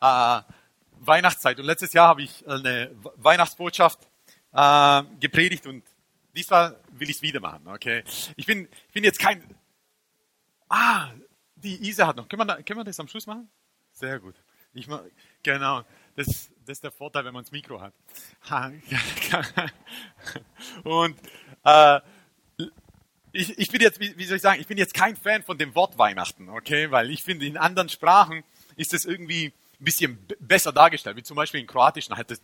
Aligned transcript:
äh, 0.00 0.40
Weihnachtszeit. 1.00 1.58
Und 1.58 1.66
letztes 1.66 1.92
Jahr 1.92 2.08
habe 2.08 2.22
ich 2.22 2.46
eine 2.48 2.90
Weihnachtsbotschaft 3.16 3.98
äh, 4.52 5.02
gepredigt 5.20 5.66
und 5.66 5.84
diesmal 6.34 6.78
will 6.90 7.10
ich 7.10 7.16
es 7.16 7.22
wieder 7.22 7.40
machen. 7.40 7.66
Okay, 7.68 8.04
ich 8.36 8.46
bin, 8.46 8.68
ich 8.88 8.92
bin 8.92 9.04
jetzt 9.04 9.18
kein. 9.18 9.42
Ah, 10.68 11.10
die 11.54 11.88
Isa 11.88 12.06
hat 12.06 12.16
noch. 12.16 12.28
Können 12.28 12.46
wir, 12.46 12.62
können 12.62 12.80
wir 12.80 12.84
das 12.84 13.00
am 13.00 13.08
Schluss 13.08 13.26
machen? 13.26 13.48
Sehr 13.92 14.18
gut. 14.18 14.34
Ich, 14.74 14.88
genau. 15.42 15.84
Das, 16.16 16.50
das 16.64 16.78
ist 16.78 16.84
der 16.84 16.90
Vorteil, 16.90 17.24
wenn 17.24 17.34
man 17.34 17.44
das 17.44 17.52
Mikro 17.52 17.80
hat. 17.80 17.94
Und 20.84 21.16
äh, 21.64 22.00
ich, 23.32 23.58
ich 23.58 23.70
bin 23.70 23.80
jetzt, 23.80 24.00
wie, 24.00 24.16
wie 24.16 24.24
soll 24.24 24.36
ich 24.36 24.42
sagen, 24.42 24.60
ich 24.60 24.66
bin 24.66 24.78
jetzt 24.78 24.94
kein 24.94 25.16
Fan 25.16 25.42
von 25.42 25.58
dem 25.58 25.74
Wort 25.74 25.98
Weihnachten, 25.98 26.48
okay? 26.48 26.90
Weil 26.90 27.10
ich 27.10 27.22
finde, 27.22 27.46
in 27.46 27.56
anderen 27.56 27.88
Sprachen 27.88 28.44
ist 28.76 28.94
es 28.94 29.04
irgendwie 29.04 29.52
ein 29.78 29.84
bisschen 29.84 30.26
besser 30.40 30.72
dargestellt. 30.72 31.16
Wie 31.16 31.22
zum 31.22 31.36
Beispiel 31.36 31.60
in 31.60 31.66
Kroatischen 31.66 32.16
heißt 32.16 32.30
es, 32.30 32.40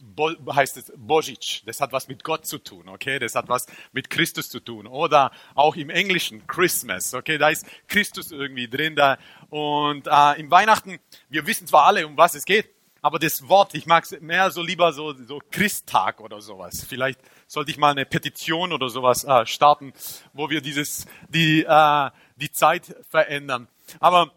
heißt 0.55 0.77
es 0.77 0.93
Božić. 0.93 1.63
Das 1.65 1.81
hat 1.81 1.93
was 1.93 2.09
mit 2.09 2.25
Gott 2.25 2.47
zu 2.47 2.59
tun, 2.59 2.89
okay? 2.89 3.19
Das 3.19 3.35
hat 3.35 3.49
was 3.49 3.67
mit 3.93 4.11
Christus 4.11 4.51
zu 4.51 4.61
tun. 4.61 4.87
Oder 4.87 5.33
auch 5.55 5.77
im 5.77 5.89
Englischen 5.89 6.47
Christmas, 6.47 7.15
okay? 7.15 7.39
Da 7.39 7.49
ist 7.49 7.67
Christus 7.89 8.33
irgendwie 8.33 8.69
drin 8.69 8.97
da. 8.97 9.19
Und 9.49 10.07
äh, 10.07 10.41
im 10.41 10.51
Weihnachten, 10.51 10.99
wir 11.31 11.47
wissen 11.47 11.67
zwar 11.67 11.85
alle, 11.87 12.07
um 12.07 12.17
was 12.17 12.35
es 12.35 12.45
geht, 12.45 12.69
aber 13.01 13.19
das 13.19 13.49
Wort, 13.49 13.75
ich 13.75 13.87
mag 13.87 14.05
es 14.05 14.21
mehr 14.21 14.51
so 14.53 14.63
lieber 14.63 14.93
so, 14.93 15.13
so 15.13 15.41
Christtag 15.51 16.21
oder 16.21 16.41
sowas. 16.41 16.85
Vielleicht 16.89 17.19
sollte 17.49 17.73
ich 17.73 17.77
mal 17.77 17.91
eine 17.91 18.07
Petition 18.07 18.73
oder 18.73 18.89
sowas 18.91 19.25
äh, 19.25 19.45
starten, 19.45 19.93
wo 20.33 20.51
wir 20.51 20.61
dieses, 20.61 21.07
die, 21.29 21.65
äh, 21.65 22.11
die 22.37 22.53
Zeit 22.53 22.95
verändern. 23.11 23.69
Aber 23.99 24.31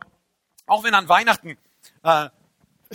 auch 0.65 0.83
wenn 0.83 0.95
an 0.95 1.07
Weihnachten, 1.07 1.57
äh, 2.01 2.29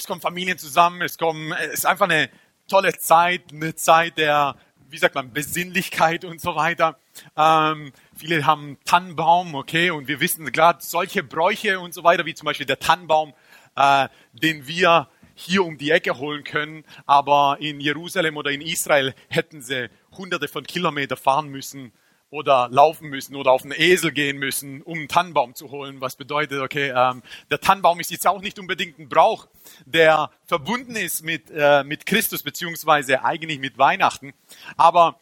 es 0.00 0.06
kommen 0.06 0.20
Familien 0.20 0.58
zusammen, 0.58 1.02
es 1.02 1.18
kommen, 1.18 1.52
es 1.52 1.80
ist 1.80 1.86
einfach 1.86 2.06
eine 2.06 2.30
tolle 2.68 2.96
Zeit, 2.98 3.52
eine 3.52 3.74
Zeit 3.74 4.16
der, 4.18 4.56
wie 4.88 4.98
sagt 4.98 5.14
man, 5.14 5.32
Besinnlichkeit 5.32 6.24
und 6.24 6.40
so 6.40 6.56
weiter. 6.56 6.98
Ähm, 7.36 7.92
viele 8.16 8.46
haben 8.46 8.78
Tannenbaum, 8.84 9.54
okay, 9.54 9.90
und 9.90 10.08
wir 10.08 10.20
wissen 10.20 10.50
gerade 10.52 10.82
solche 10.82 11.22
Bräuche 11.22 11.80
und 11.80 11.92
so 11.92 12.02
weiter, 12.02 12.24
wie 12.24 12.34
zum 12.34 12.46
Beispiel 12.46 12.66
der 12.66 12.78
Tannenbaum, 12.78 13.34
äh, 13.76 14.08
den 14.32 14.66
wir 14.66 15.08
hier 15.34 15.64
um 15.64 15.78
die 15.78 15.90
Ecke 15.90 16.18
holen 16.18 16.44
können, 16.44 16.84
aber 17.06 17.58
in 17.60 17.80
Jerusalem 17.80 18.36
oder 18.36 18.50
in 18.50 18.60
Israel 18.60 19.14
hätten 19.28 19.62
sie 19.62 19.90
hunderte 20.16 20.48
von 20.48 20.64
Kilometern 20.64 21.18
fahren 21.18 21.48
müssen 21.48 21.92
oder 22.30 22.68
laufen 22.70 23.08
müssen 23.08 23.34
oder 23.34 23.50
auf 23.50 23.64
einen 23.64 23.74
Esel 23.76 24.12
gehen 24.12 24.38
müssen, 24.38 24.82
um 24.82 24.98
einen 24.98 25.08
Tannenbaum 25.08 25.54
zu 25.54 25.70
holen, 25.70 26.00
was 26.00 26.14
bedeutet, 26.16 26.60
okay, 26.60 26.92
ähm, 26.96 27.22
der 27.50 27.60
Tannenbaum 27.60 27.98
ist 27.98 28.10
jetzt 28.10 28.26
auch 28.26 28.40
nicht 28.40 28.58
unbedingt 28.58 28.98
ein 28.98 29.08
Brauch, 29.08 29.48
der 29.84 30.30
verbunden 30.46 30.94
ist 30.94 31.22
mit, 31.22 31.50
äh, 31.50 31.82
mit 31.82 32.06
Christus, 32.06 32.42
beziehungsweise 32.42 33.24
eigentlich 33.24 33.58
mit 33.58 33.78
Weihnachten. 33.78 34.32
Aber 34.76 35.18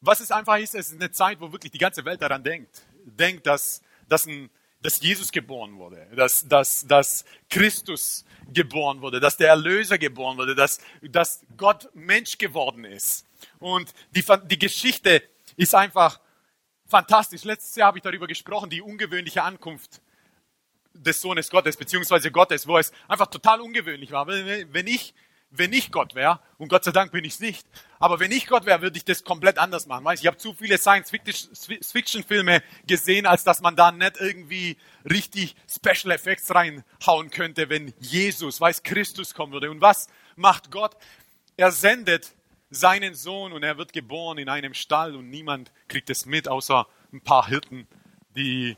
was 0.00 0.20
es 0.20 0.30
einfach 0.32 0.56
ist, 0.56 0.74
es 0.74 0.90
ist 0.90 1.00
eine 1.00 1.10
Zeit, 1.12 1.40
wo 1.40 1.52
wirklich 1.52 1.70
die 1.70 1.78
ganze 1.78 2.04
Welt 2.04 2.22
daran 2.22 2.42
denkt. 2.42 2.82
Denkt, 3.04 3.46
dass, 3.46 3.82
dass, 4.08 4.26
ein, 4.26 4.48
dass 4.80 5.00
Jesus 5.00 5.32
geboren 5.32 5.76
wurde, 5.76 6.08
dass, 6.16 6.48
dass, 6.48 6.86
dass 6.86 7.24
Christus 7.50 8.24
geboren 8.52 9.02
wurde, 9.02 9.20
dass 9.20 9.36
der 9.36 9.48
Erlöser 9.48 9.98
geboren 9.98 10.38
wurde, 10.38 10.54
dass, 10.54 10.78
dass 11.02 11.44
Gott 11.58 11.90
Mensch 11.94 12.38
geworden 12.38 12.84
ist. 12.84 13.26
Und 13.58 13.92
die, 14.14 14.24
die 14.46 14.58
Geschichte 14.58 15.22
ist 15.56 15.74
einfach 15.74 16.20
fantastisch. 16.92 17.42
Letztes 17.42 17.74
Jahr 17.74 17.88
habe 17.88 17.98
ich 17.98 18.04
darüber 18.04 18.28
gesprochen, 18.28 18.70
die 18.70 18.80
ungewöhnliche 18.80 19.42
Ankunft 19.42 20.00
des 20.94 21.20
Sohnes 21.20 21.50
Gottes, 21.50 21.76
beziehungsweise 21.76 22.30
Gottes, 22.30 22.68
wo 22.68 22.78
es 22.78 22.92
einfach 23.08 23.26
total 23.26 23.60
ungewöhnlich 23.60 24.12
war. 24.12 24.26
Wenn 24.28 24.86
ich 24.86 25.14
wenn 25.54 25.72
ich 25.74 25.92
Gott 25.92 26.14
wäre, 26.14 26.40
und 26.56 26.68
Gott 26.68 26.84
sei 26.84 26.92
Dank 26.92 27.12
bin 27.12 27.26
ich 27.26 27.34
es 27.34 27.40
nicht, 27.40 27.66
aber 27.98 28.20
wenn 28.20 28.32
ich 28.32 28.46
Gott 28.46 28.64
wäre, 28.64 28.80
würde 28.80 28.96
ich 28.96 29.04
das 29.04 29.22
komplett 29.22 29.58
anders 29.58 29.86
machen. 29.86 30.02
Weißt? 30.04 30.22
Ich 30.22 30.26
habe 30.26 30.38
zu 30.38 30.54
viele 30.54 30.78
Science-Fiction-Filme 30.78 32.62
gesehen, 32.86 33.26
als 33.26 33.44
dass 33.44 33.60
man 33.60 33.76
da 33.76 33.92
nicht 33.92 34.16
irgendwie 34.18 34.78
richtig 35.08 35.54
Special 35.68 36.10
Effects 36.10 36.54
reinhauen 36.54 37.30
könnte, 37.30 37.68
wenn 37.68 37.92
Jesus, 38.00 38.62
weiß 38.62 38.82
Christus 38.82 39.34
kommen 39.34 39.52
würde. 39.52 39.70
Und 39.70 39.82
was 39.82 40.08
macht 40.36 40.70
Gott? 40.70 40.96
Er 41.58 41.70
sendet 41.70 42.32
seinen 42.74 43.14
Sohn 43.14 43.52
und 43.52 43.62
er 43.62 43.78
wird 43.78 43.92
geboren 43.92 44.38
in 44.38 44.48
einem 44.48 44.74
Stall 44.74 45.14
und 45.14 45.30
niemand 45.30 45.72
kriegt 45.88 46.10
es 46.10 46.26
mit, 46.26 46.48
außer 46.48 46.86
ein 47.12 47.20
paar 47.20 47.46
Hirten, 47.46 47.86
die 48.34 48.76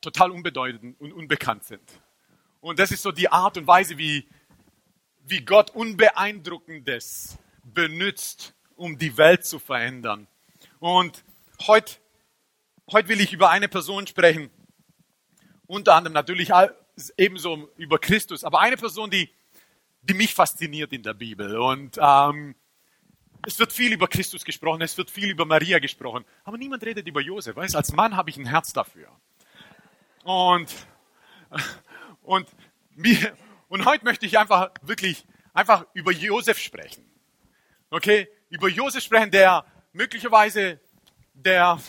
total 0.00 0.30
unbedeutend 0.30 1.00
und 1.00 1.12
unbekannt 1.12 1.64
sind. 1.64 1.82
Und 2.60 2.78
das 2.78 2.90
ist 2.90 3.02
so 3.02 3.12
die 3.12 3.30
Art 3.30 3.56
und 3.56 3.66
Weise, 3.66 3.98
wie 3.98 4.26
wie 5.24 5.44
Gott 5.44 5.70
Unbeeindruckendes 5.70 7.38
benutzt, 7.62 8.54
um 8.76 8.98
die 8.98 9.16
Welt 9.16 9.44
zu 9.44 9.58
verändern. 9.58 10.26
Und 10.78 11.24
heute, 11.66 11.96
heute 12.90 13.08
will 13.08 13.20
ich 13.20 13.32
über 13.32 13.50
eine 13.50 13.68
Person 13.68 14.06
sprechen, 14.06 14.50
unter 15.66 15.94
anderem 15.94 16.14
natürlich 16.14 16.50
ebenso 17.16 17.70
über 17.76 17.98
Christus, 17.98 18.44
aber 18.44 18.60
eine 18.60 18.76
Person, 18.76 19.10
die, 19.10 19.30
die 20.02 20.14
mich 20.14 20.34
fasziniert 20.34 20.92
in 20.92 21.02
der 21.02 21.14
Bibel. 21.14 21.58
Und 21.58 21.98
ähm, 22.00 22.54
es 23.46 23.58
wird 23.58 23.72
viel 23.72 23.92
über 23.92 24.08
Christus 24.08 24.44
gesprochen, 24.44 24.82
es 24.82 24.96
wird 24.98 25.10
viel 25.10 25.30
über 25.30 25.44
Maria 25.44 25.78
gesprochen, 25.78 26.24
aber 26.44 26.58
niemand 26.58 26.84
redet 26.84 27.06
über 27.06 27.20
Josef. 27.20 27.56
Weißt, 27.56 27.76
als 27.76 27.92
Mann 27.92 28.16
habe 28.16 28.30
ich 28.30 28.36
ein 28.36 28.46
Herz 28.46 28.72
dafür. 28.72 29.08
Und, 30.24 30.74
und 32.22 32.48
mir, 32.94 33.36
und 33.68 33.84
heute 33.86 34.04
möchte 34.04 34.26
ich 34.26 34.38
einfach 34.38 34.70
wirklich 34.82 35.26
einfach 35.54 35.86
über 35.94 36.12
Josef 36.12 36.58
sprechen. 36.58 37.10
Okay? 37.90 38.28
Über 38.48 38.68
Josef 38.68 39.02
sprechen, 39.02 39.30
der 39.30 39.64
möglicherweise 39.92 40.80
der 41.32 41.80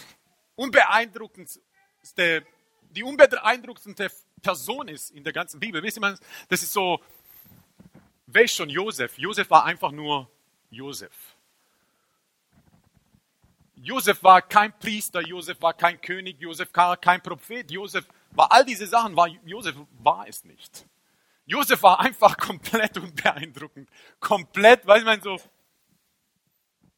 unbeeindruckendste, 0.56 2.46
die 2.92 3.04
unbeeindruckendste 3.04 4.10
Person 4.42 4.88
ist 4.88 5.12
in 5.12 5.24
der 5.24 5.34
ganzen 5.34 5.60
Bibel. 5.60 5.84
Wisst 5.84 6.00
ihr, 6.00 6.18
das 6.50 6.64
ist 6.64 6.74
so, 6.74 7.00
ist 8.34 8.56
schon 8.56 8.70
Josef? 8.70 9.18
Josef 9.18 9.50
war 9.50 9.66
einfach 9.66 9.92
nur 9.92 10.30
Josef. 10.70 11.12
Josef 13.76 14.22
war 14.24 14.42
kein 14.44 14.78
Priester, 14.78 15.22
Josef 15.22 15.60
war 15.62 15.74
kein 15.74 16.00
König, 16.00 16.40
Josef 16.40 16.70
war 16.74 16.98
kein 16.98 17.22
Prophet, 17.22 17.72
Josef 17.72 18.06
war 18.32 18.52
all 18.52 18.64
diese 18.64 18.86
Sachen, 18.86 19.16
war, 19.16 19.28
Josef 19.28 19.76
war 20.00 20.28
es 20.28 20.46
nicht. 20.46 20.86
Josef 21.46 21.82
war 21.82 22.00
einfach 22.00 22.38
komplett 22.48 22.98
unbeeindruckend. 22.98 23.90
Komplett, 24.20 24.86
weil 24.86 25.04
man 25.04 25.20
so, 25.22 25.38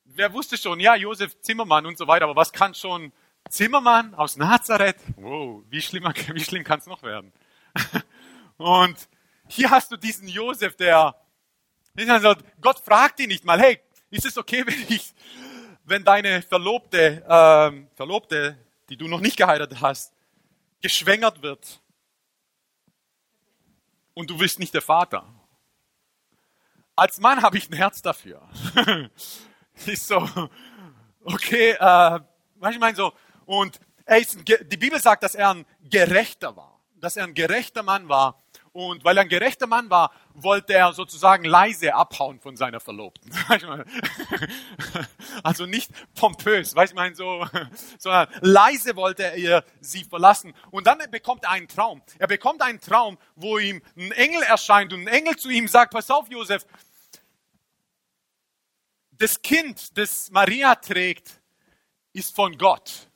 wer 0.04 0.34
wusste 0.34 0.58
schon, 0.58 0.80
ja, 0.80 0.96
Josef 0.96 1.40
Zimmermann 1.40 1.86
und 1.86 1.98
so 1.98 2.08
weiter, 2.08 2.26
aber 2.26 2.36
was 2.36 2.52
kann 2.52 2.74
schon 2.74 3.14
Zimmermann 3.50 4.14
aus 4.16 4.36
Nazareth? 4.36 4.98
Wow, 5.16 5.64
wie, 5.70 5.82
schlimmer, 5.82 6.14
wie 6.34 6.44
schlimm 6.44 6.64
kann 6.64 6.80
es 6.80 6.86
noch 6.86 7.04
werden? 7.04 7.32
Und 8.58 9.10
hier 9.48 9.72
hast 9.72 9.92
du 9.92 9.98
diesen 9.98 10.28
Josef, 10.28 10.76
der, 10.76 11.16
Gott 12.62 12.80
fragt 12.80 13.20
ihn 13.20 13.30
nicht 13.30 13.46
mal, 13.46 13.60
hey, 13.60 13.80
ist 14.10 14.26
es 14.26 14.38
okay, 14.38 14.64
wenn 14.66 14.86
ich, 14.90 15.14
wenn 15.86 16.04
deine 16.04 16.42
Verlobte, 16.42 17.24
ähm, 17.28 17.88
Verlobte, 17.96 18.58
die 18.90 18.98
du 18.98 19.08
noch 19.08 19.20
nicht 19.20 19.38
geheiratet 19.38 19.82
hast, 19.82 20.14
geschwängert 20.82 21.42
wird? 21.42 21.84
und 24.14 24.30
du 24.30 24.38
bist 24.38 24.60
nicht 24.60 24.74
der 24.74 24.82
Vater. 24.82 25.26
Als 26.96 27.20
Mann 27.20 27.42
habe 27.42 27.58
ich 27.58 27.70
ein 27.70 27.76
Herz 27.76 28.02
dafür. 28.02 28.48
ist 29.86 30.08
so, 30.08 30.30
okay, 31.24 31.72
äh, 31.80 32.20
ich 32.70 32.80
meine 32.80 32.96
so, 32.96 33.14
und 33.46 33.80
er 34.06 34.20
ist 34.20 34.38
die 34.46 34.78
Bibel 34.78 35.02
sagt, 35.02 35.24
dass 35.24 35.36
er 35.36 35.50
ein 35.52 35.66
Gerechter 35.82 36.56
war, 36.56 36.80
dass 36.96 37.18
er 37.18 37.24
ein 37.24 37.34
gerechter 37.34 37.84
Mann 37.84 38.10
war 38.10 38.43
und 38.74 39.06
weil 39.06 39.18
er 39.18 39.22
ein 39.22 39.30
gerechter 39.30 39.68
Mann 39.68 39.90
war, 39.92 40.12
wollte 40.34 40.74
er 40.74 40.94
sozusagen 40.94 41.46
leise 41.46 41.94
abhauen 41.94 42.40
von 42.40 42.58
seiner 42.58 42.80
Verlobten. 42.80 43.32
Also 45.44 45.66
nicht 45.66 45.92
pompös, 46.16 46.76
weißt 46.76 46.94
du, 46.94 46.96
mein 46.96 47.16
so, 47.16 47.46
sondern 47.98 48.28
leise 48.42 48.96
wollte 48.96 49.24
er 49.24 49.64
sie 49.82 50.04
verlassen. 50.04 50.54
Und 50.72 50.88
dann 50.88 51.00
bekommt 51.12 51.44
er 51.44 51.52
einen 51.52 51.68
Traum. 51.68 52.02
Er 52.18 52.28
bekommt 52.28 52.62
einen 52.62 52.80
Traum, 52.80 53.18
wo 53.36 53.58
ihm 53.58 53.82
ein 53.98 54.12
Engel 54.14 54.42
erscheint 54.44 54.94
und 54.94 55.02
ein 55.02 55.08
Engel 55.08 55.36
zu 55.36 55.50
ihm 55.50 55.68
sagt, 55.68 55.94
pass 55.94 56.10
auf, 56.10 56.30
Josef, 56.30 56.66
das 59.12 59.42
Kind, 59.42 59.98
das 59.98 60.32
Maria 60.32 60.76
trägt, 60.76 61.42
ist 62.14 62.36
von 62.36 62.58
Gott. 62.58 63.10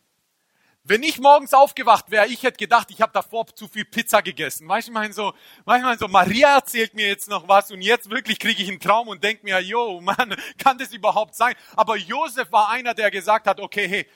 Wenn 0.89 1.03
ich 1.03 1.19
morgens 1.19 1.53
aufgewacht 1.53 2.11
wäre, 2.11 2.27
ich 2.27 2.43
hätte 2.43 2.55
gedacht, 2.55 2.89
ich 2.91 3.01
habe 3.01 3.11
davor 3.11 3.45
zu 3.47 3.67
viel 3.67 3.83
Pizza 3.83 4.21
gegessen. 4.21 4.65
Manchmal 4.65 5.11
so, 5.11 5.33
manchmal 5.65 5.99
so, 5.99 6.07
Maria 6.07 6.55
erzählt 6.55 6.93
mir 6.93 7.07
jetzt 7.07 7.27
noch 7.27 7.45
was 7.49 7.71
und 7.71 7.81
jetzt 7.81 8.09
wirklich 8.09 8.39
kriege 8.39 8.63
ich 8.63 8.69
einen 8.69 8.79
Traum 8.79 9.09
und 9.09 9.21
denke 9.21 9.43
mir, 9.43 9.59
yo, 9.59 9.99
Mann, 9.99 10.33
kann 10.57 10.77
das 10.77 10.93
überhaupt 10.93 11.35
sein? 11.35 11.55
Aber 11.75 11.97
Josef 11.97 12.53
war 12.53 12.69
einer, 12.69 12.93
der 12.93 13.11
gesagt 13.11 13.47
hat, 13.47 13.59
okay, 13.59 13.85
hey, 13.85 14.07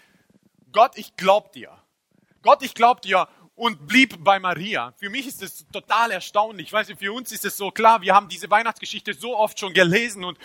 Gott, 0.71 0.94
ich 0.95 1.18
glaub 1.18 1.51
dir. 1.51 1.77
Gott, 2.41 2.63
ich 2.63 2.73
glaub 2.73 3.01
dir. 3.01 3.27
und 3.56 3.85
blieb 3.85 4.23
bei 4.23 4.39
Maria. 4.39 4.94
Für 4.97 5.09
mich 5.09 5.27
ist 5.27 5.44
es 5.44 5.68
total 5.68 6.12
erstaunlich. 6.12 6.71
Weißt 6.71 6.89
du, 6.89 6.95
für 6.95 7.12
uns 7.12 7.33
ist 7.33 7.44
es 7.44 7.57
so 7.57 7.69
klar, 7.69 8.01
wir 8.01 8.15
haben 8.15 8.29
diese 8.29 8.50
Weihnachtsgeschichte 8.50 9.13
so 9.13 9.38
oft 9.38 9.59
schon 9.59 9.73
gelesen 9.73 10.23
und, 10.23 10.39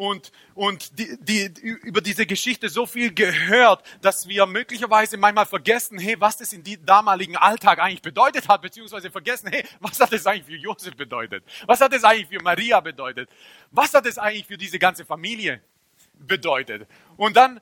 und, 0.00 0.32
und 0.54 0.98
die, 0.98 1.18
die, 1.20 1.44
über 1.60 2.00
diese 2.00 2.24
Geschichte 2.24 2.70
so 2.70 2.86
viel 2.86 3.12
gehört, 3.12 3.84
dass 4.00 4.26
wir 4.26 4.46
möglicherweise 4.46 5.18
manchmal 5.18 5.44
vergessen, 5.44 5.98
hey, 5.98 6.18
was 6.18 6.38
das 6.38 6.54
in 6.54 6.62
die 6.62 6.82
damaligen 6.82 7.36
Alltag 7.36 7.80
eigentlich 7.80 8.00
bedeutet 8.00 8.48
hat, 8.48 8.62
beziehungsweise 8.62 9.10
vergessen, 9.10 9.50
hey, 9.52 9.62
was 9.78 10.00
hat 10.00 10.10
das 10.10 10.26
eigentlich 10.26 10.46
für 10.46 10.56
Josef 10.56 10.96
bedeutet? 10.96 11.44
Was 11.66 11.82
hat 11.82 11.92
das 11.92 12.02
eigentlich 12.02 12.28
für 12.28 12.42
Maria 12.42 12.80
bedeutet? 12.80 13.28
Was 13.72 13.92
hat 13.92 14.06
das 14.06 14.16
eigentlich 14.16 14.46
für 14.46 14.56
diese 14.56 14.78
ganze 14.78 15.04
Familie 15.04 15.62
bedeutet? 16.14 16.88
Und 17.18 17.36
dann, 17.36 17.60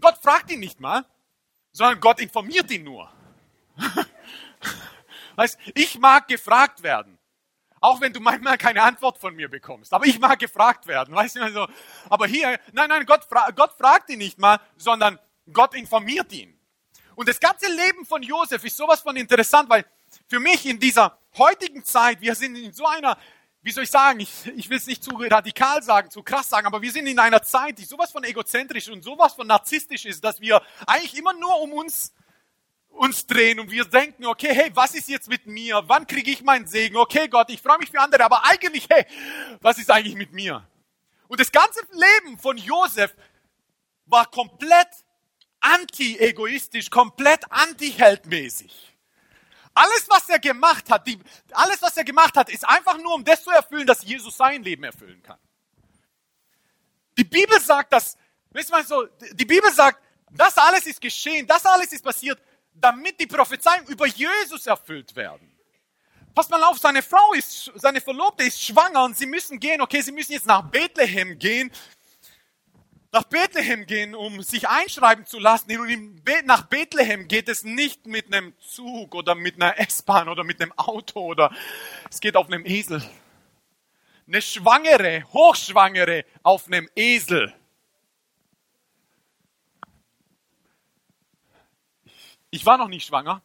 Gott 0.00 0.18
fragt 0.22 0.50
ihn 0.50 0.60
nicht 0.60 0.80
mal, 0.80 1.06
sondern 1.72 1.98
Gott 1.98 2.20
informiert 2.20 2.70
ihn 2.72 2.84
nur. 2.84 3.10
Weißt, 5.36 5.58
ich 5.74 5.98
mag 5.98 6.28
gefragt 6.28 6.82
werden. 6.82 7.13
Auch 7.84 8.00
wenn 8.00 8.14
du 8.14 8.20
manchmal 8.20 8.56
keine 8.56 8.82
Antwort 8.82 9.18
von 9.18 9.36
mir 9.36 9.50
bekommst. 9.50 9.92
Aber 9.92 10.06
ich 10.06 10.18
mag 10.18 10.38
gefragt 10.38 10.86
werden. 10.86 11.14
Weißt 11.14 11.36
du, 11.36 11.42
also, 11.42 11.68
aber 12.08 12.26
hier, 12.26 12.58
nein, 12.72 12.88
nein, 12.88 13.04
Gott, 13.04 13.24
fra 13.24 13.50
Gott 13.50 13.74
fragt 13.76 14.08
ihn 14.08 14.20
nicht 14.20 14.38
mal, 14.38 14.58
sondern 14.78 15.18
Gott 15.52 15.74
informiert 15.74 16.32
ihn. 16.32 16.58
Und 17.14 17.28
das 17.28 17.38
ganze 17.38 17.70
Leben 17.70 18.06
von 18.06 18.22
Josef 18.22 18.64
ist 18.64 18.78
sowas 18.78 19.02
von 19.02 19.16
interessant, 19.16 19.68
weil 19.68 19.84
für 20.28 20.40
mich 20.40 20.64
in 20.64 20.80
dieser 20.80 21.18
heutigen 21.36 21.84
Zeit, 21.84 22.22
wir 22.22 22.34
sind 22.34 22.56
in 22.56 22.72
so 22.72 22.86
einer, 22.86 23.18
wie 23.60 23.70
soll 23.70 23.84
ich 23.84 23.90
sagen, 23.90 24.18
ich, 24.20 24.30
ich 24.56 24.70
will 24.70 24.78
es 24.78 24.86
nicht 24.86 25.04
zu 25.04 25.10
radikal 25.16 25.82
sagen, 25.82 26.10
zu 26.10 26.22
krass 26.22 26.48
sagen, 26.48 26.66
aber 26.66 26.80
wir 26.80 26.90
sind 26.90 27.06
in 27.06 27.18
einer 27.18 27.42
Zeit, 27.42 27.76
die 27.76 27.84
sowas 27.84 28.10
von 28.10 28.24
egozentrisch 28.24 28.88
und 28.88 29.04
sowas 29.04 29.34
von 29.34 29.46
narzisstisch 29.46 30.06
ist, 30.06 30.24
dass 30.24 30.40
wir 30.40 30.62
eigentlich 30.86 31.18
immer 31.18 31.34
nur 31.34 31.60
um 31.60 31.74
uns 31.74 32.14
uns 32.94 33.26
drehen 33.26 33.60
und 33.60 33.70
wir 33.70 33.84
denken, 33.84 34.26
okay, 34.26 34.54
hey, 34.54 34.70
was 34.74 34.94
ist 34.94 35.08
jetzt 35.08 35.28
mit 35.28 35.46
mir? 35.46 35.82
Wann 35.86 36.06
kriege 36.06 36.30
ich 36.30 36.42
meinen 36.42 36.66
Segen? 36.66 36.96
Okay, 36.96 37.28
Gott, 37.28 37.50
ich 37.50 37.60
freue 37.60 37.78
mich 37.78 37.90
für 37.90 38.00
andere, 38.00 38.24
aber 38.24 38.44
eigentlich, 38.44 38.86
hey, 38.88 39.04
was 39.60 39.78
ist 39.78 39.90
eigentlich 39.90 40.14
mit 40.14 40.32
mir? 40.32 40.66
Und 41.28 41.40
das 41.40 41.50
ganze 41.50 41.80
Leben 41.92 42.38
von 42.38 42.56
Josef 42.56 43.14
war 44.06 44.30
komplett 44.30 44.88
anti-egoistisch, 45.60 46.90
komplett 46.90 47.40
anti-heldmäßig. 47.50 48.96
Alles, 49.74 50.06
was 50.08 50.28
er 50.28 50.38
gemacht 50.38 50.88
hat, 50.88 51.06
die, 51.06 51.18
alles, 51.50 51.82
was 51.82 51.96
er 51.96 52.04
gemacht 52.04 52.36
hat, 52.36 52.48
ist 52.48 52.66
einfach 52.68 52.96
nur, 52.98 53.14
um 53.14 53.24
das 53.24 53.42
zu 53.42 53.50
erfüllen, 53.50 53.86
dass 53.86 54.04
Jesus 54.04 54.36
sein 54.36 54.62
Leben 54.62 54.84
erfüllen 54.84 55.20
kann. 55.22 55.38
Die 57.18 57.24
Bibel 57.24 57.60
sagt, 57.60 57.92
dass, 57.92 58.16
wisst 58.50 58.70
ihr 58.70 58.76
mal 58.76 58.86
so, 58.86 59.06
die 59.32 59.44
Bibel 59.44 59.72
sagt, 59.72 60.00
das 60.30 60.56
alles 60.58 60.86
ist 60.86 61.00
geschehen, 61.00 61.46
das 61.46 61.64
alles 61.66 61.92
ist 61.92 62.04
passiert, 62.04 62.40
damit 62.74 63.20
die 63.20 63.26
Prophezeiungen 63.26 63.88
über 63.88 64.06
Jesus 64.06 64.66
erfüllt 64.66 65.14
werden. 65.16 65.50
Pass 66.34 66.48
mal 66.48 66.62
auf, 66.64 66.78
seine 66.78 67.02
Frau 67.02 67.32
ist, 67.32 67.70
seine 67.76 68.00
Verlobte 68.00 68.42
ist 68.42 68.60
schwanger 68.60 69.04
und 69.04 69.16
sie 69.16 69.26
müssen 69.26 69.60
gehen, 69.60 69.80
okay, 69.80 70.00
sie 70.00 70.10
müssen 70.10 70.32
jetzt 70.32 70.46
nach 70.46 70.62
Bethlehem 70.62 71.38
gehen, 71.38 71.70
nach 73.12 73.22
Bethlehem 73.22 73.86
gehen, 73.86 74.16
um 74.16 74.42
sich 74.42 74.68
einschreiben 74.68 75.24
zu 75.26 75.38
lassen. 75.38 75.78
Und 75.78 76.22
nach 76.44 76.64
Bethlehem 76.64 77.28
geht 77.28 77.48
es 77.48 77.62
nicht 77.62 78.06
mit 78.06 78.34
einem 78.34 78.52
Zug 78.58 79.14
oder 79.14 79.36
mit 79.36 79.54
einer 79.54 79.78
S-Bahn 79.78 80.28
oder 80.28 80.42
mit 80.42 80.60
einem 80.60 80.72
Auto 80.72 81.20
oder 81.20 81.54
es 82.10 82.18
geht 82.18 82.36
auf 82.36 82.48
einem 82.48 82.66
Esel. 82.66 83.08
Eine 84.26 84.42
Schwangere, 84.42 85.22
Hochschwangere 85.32 86.24
auf 86.42 86.66
einem 86.66 86.88
Esel. 86.96 87.54
Ich 92.54 92.64
war 92.64 92.78
noch 92.78 92.86
nicht 92.86 93.04
schwanger. 93.04 93.42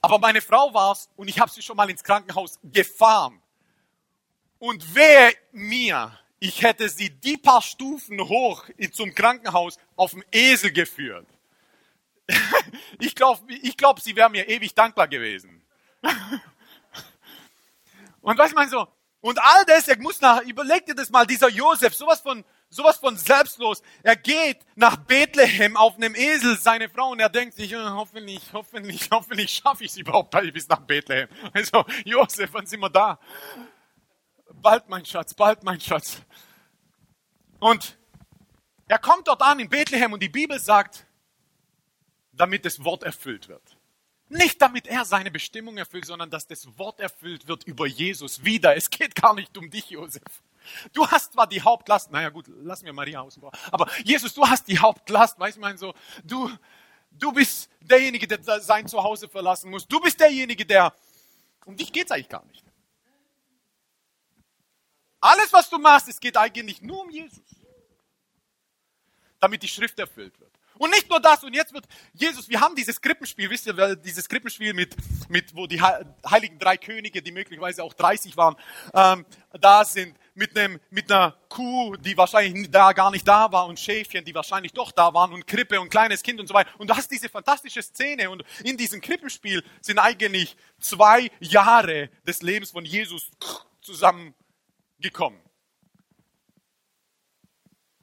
Aber 0.00 0.20
meine 0.20 0.40
Frau 0.40 0.72
war 0.72 0.92
es 0.92 1.10
und 1.16 1.26
ich 1.26 1.40
habe 1.40 1.50
sie 1.50 1.62
schon 1.62 1.76
mal 1.76 1.90
ins 1.90 2.04
Krankenhaus 2.04 2.60
gefahren. 2.62 3.42
Und 4.60 4.94
wer 4.94 5.32
mir, 5.50 6.16
ich 6.38 6.62
hätte 6.62 6.88
sie 6.90 7.10
die 7.10 7.38
paar 7.38 7.60
Stufen 7.60 8.20
hoch 8.20 8.66
zum 8.92 9.12
Krankenhaus 9.16 9.78
auf 9.96 10.12
dem 10.12 10.22
Esel 10.30 10.70
geführt. 10.70 11.26
Ich 13.00 13.16
glaube, 13.16 13.52
ich 13.52 13.76
glaub, 13.76 13.98
sie 13.98 14.14
wäre 14.14 14.30
mir 14.30 14.48
ewig 14.48 14.74
dankbar 14.74 15.08
gewesen. 15.08 15.60
Und 18.20 18.40
ich 18.40 18.54
meine 18.54 18.70
so, 18.70 18.86
und 19.20 19.38
all 19.40 19.64
das, 19.64 19.88
er 19.88 19.98
muss 19.98 20.20
nach, 20.20 20.42
überleg 20.42 20.86
dir 20.86 20.94
das 20.94 21.10
mal, 21.10 21.26
dieser 21.26 21.48
Josef, 21.48 21.94
sowas 21.94 22.20
von, 22.20 22.44
sowas 22.70 22.98
von 22.98 23.16
selbstlos. 23.16 23.82
Er 24.02 24.16
geht 24.16 24.58
nach 24.74 24.96
Bethlehem 24.96 25.76
auf 25.76 25.96
einem 25.96 26.14
Esel, 26.14 26.56
seine 26.58 26.88
Frau, 26.88 27.10
und 27.10 27.20
er 27.20 27.28
denkt 27.28 27.54
sich, 27.54 27.74
oh, 27.74 27.90
hoffentlich, 27.90 28.42
hoffentlich, 28.52 29.08
hoffentlich 29.10 29.50
schaffe 29.50 29.84
ich 29.84 29.90
es 29.92 29.96
überhaupt 29.96 30.30
bis 30.52 30.68
nach 30.68 30.80
Bethlehem. 30.80 31.28
Also, 31.52 31.84
Josef, 32.04 32.50
wann 32.52 32.66
sind 32.66 32.80
wir 32.80 32.90
da? 32.90 33.18
Bald, 34.52 34.88
mein 34.88 35.04
Schatz, 35.04 35.34
bald, 35.34 35.62
mein 35.62 35.80
Schatz. 35.80 36.20
Und 37.60 37.96
er 38.86 38.98
kommt 38.98 39.28
dort 39.28 39.42
an 39.42 39.60
in 39.60 39.68
Bethlehem 39.68 40.12
und 40.12 40.22
die 40.22 40.28
Bibel 40.28 40.58
sagt, 40.58 41.06
damit 42.32 42.64
das 42.64 42.82
Wort 42.84 43.02
erfüllt 43.02 43.48
wird. 43.48 43.76
Nicht 44.30 44.60
damit 44.60 44.86
er 44.86 45.04
seine 45.04 45.30
Bestimmung 45.30 45.78
erfüllt, 45.78 46.04
sondern 46.04 46.30
dass 46.30 46.46
das 46.46 46.78
Wort 46.78 47.00
erfüllt 47.00 47.48
wird 47.48 47.64
über 47.64 47.86
Jesus 47.86 48.44
wieder. 48.44 48.76
Es 48.76 48.90
geht 48.90 49.14
gar 49.14 49.34
nicht 49.34 49.56
um 49.56 49.70
dich, 49.70 49.90
Josef. 49.90 50.22
Du 50.92 51.06
hast 51.06 51.32
zwar 51.32 51.46
die 51.46 51.62
Hauptlast, 51.62 52.10
naja 52.10 52.28
gut, 52.30 52.46
lass 52.48 52.82
mir 52.82 52.92
Maria 52.92 53.20
außen 53.20 53.40
vor, 53.40 53.52
aber 53.70 53.88
Jesus, 54.04 54.34
du 54.34 54.46
hast 54.46 54.68
die 54.68 54.78
Hauptlast, 54.78 55.38
weißt 55.38 55.56
du, 55.56 55.60
mein 55.60 55.78
so, 55.78 55.94
du, 56.24 56.50
du 57.10 57.32
bist 57.32 57.70
derjenige, 57.80 58.26
der 58.26 58.60
sein 58.60 58.86
Zuhause 58.86 59.28
verlassen 59.28 59.70
muss. 59.70 59.86
Du 59.86 60.00
bist 60.00 60.20
derjenige, 60.20 60.64
der, 60.64 60.94
um 61.64 61.76
dich 61.76 61.92
geht's 61.92 62.10
eigentlich 62.10 62.28
gar 62.28 62.44
nicht. 62.46 62.64
Alles, 65.20 65.52
was 65.52 65.68
du 65.68 65.78
machst, 65.78 66.08
es 66.08 66.20
geht 66.20 66.36
eigentlich 66.36 66.80
nur 66.80 67.02
um 67.02 67.10
Jesus. 67.10 67.42
Damit 69.40 69.62
die 69.62 69.68
Schrift 69.68 69.98
erfüllt 69.98 70.38
wird. 70.38 70.52
Und 70.78 70.90
nicht 70.90 71.10
nur 71.10 71.20
das, 71.20 71.42
und 71.42 71.54
jetzt 71.54 71.72
wird 71.72 71.86
Jesus, 72.12 72.48
wir 72.48 72.60
haben 72.60 72.76
dieses 72.76 73.00
Krippenspiel, 73.00 73.50
wisst 73.50 73.66
ihr, 73.66 73.96
dieses 73.96 74.28
Krippenspiel 74.28 74.72
mit, 74.74 74.94
mit 75.28 75.54
wo 75.56 75.66
die 75.66 75.82
heiligen 75.82 76.58
drei 76.58 76.76
Könige, 76.76 77.20
die 77.20 77.32
möglicherweise 77.32 77.82
auch 77.82 77.92
30 77.92 78.36
waren, 78.36 78.56
ähm, 78.94 79.26
da 79.60 79.84
sind, 79.84 80.16
mit, 80.38 80.56
einem, 80.56 80.80
mit 80.90 81.10
einer 81.10 81.32
Kuh, 81.48 81.96
die 81.96 82.16
wahrscheinlich 82.16 82.70
da 82.70 82.92
gar 82.92 83.10
nicht 83.10 83.26
da 83.26 83.50
war, 83.50 83.66
und 83.66 83.78
Schäfchen, 83.78 84.24
die 84.24 84.34
wahrscheinlich 84.34 84.72
doch 84.72 84.92
da 84.92 85.12
waren, 85.12 85.32
und 85.32 85.46
Krippe 85.48 85.80
und 85.80 85.90
kleines 85.90 86.22
Kind 86.22 86.38
und 86.38 86.46
so 86.46 86.54
weiter. 86.54 86.70
Und 86.78 86.88
du 86.88 86.96
hast 86.96 87.10
diese 87.10 87.28
fantastische 87.28 87.82
Szene, 87.82 88.30
und 88.30 88.44
in 88.62 88.76
diesem 88.76 89.00
Krippenspiel 89.00 89.64
sind 89.80 89.98
eigentlich 89.98 90.56
zwei 90.78 91.30
Jahre 91.40 92.08
des 92.24 92.40
Lebens 92.42 92.70
von 92.70 92.84
Jesus 92.84 93.30
zusammengekommen. 93.80 95.40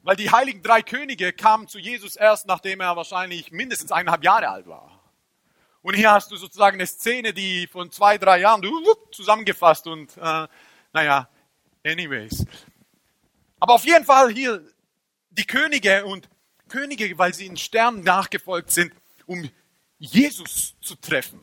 Weil 0.01 0.17
die 0.17 0.29
heiligen 0.29 0.62
drei 0.62 0.81
Könige 0.81 1.31
kamen 1.31 1.69
zu 1.69 1.79
Jesus 1.79 2.17
erst, 2.17 2.48
nachdem 2.48 2.81
er 2.81 2.98
wahrscheinlich 2.98 3.51
mindestens 3.51 3.93
eineinhalb 3.93 4.24
Jahre 4.24 4.50
alt 4.50 4.67
war. 4.67 5.01
Und 5.81 5.93
hier 5.93 6.12
hast 6.12 6.31
du 6.31 6.36
sozusagen 6.36 6.75
eine 6.75 6.86
Szene, 6.86 7.33
die 7.33 7.67
von 7.67 7.91
zwei, 7.91 8.17
drei 8.17 8.39
Jahren 8.39 8.62
zusammengefasst 9.12 9.88
und 9.88 10.17
äh, 10.17 10.48
naja, 10.91 11.29
anyways. 11.86 12.46
Aber 13.60 13.75
auf 13.75 13.86
jeden 13.86 14.06
Fall 14.06 14.32
hier 14.32 14.63
die 15.30 15.46
Könige 15.46 16.06
und 16.06 16.30
Könige, 16.68 17.18
weil 17.18 17.34
sie 17.34 17.46
in 17.46 17.58
Sternen 17.58 18.04
nachgefolgt 18.04 18.72
sind, 18.72 18.92
um 19.25 19.50
Jesus 20.00 20.75
zu 20.82 20.96
treffen. 20.96 21.39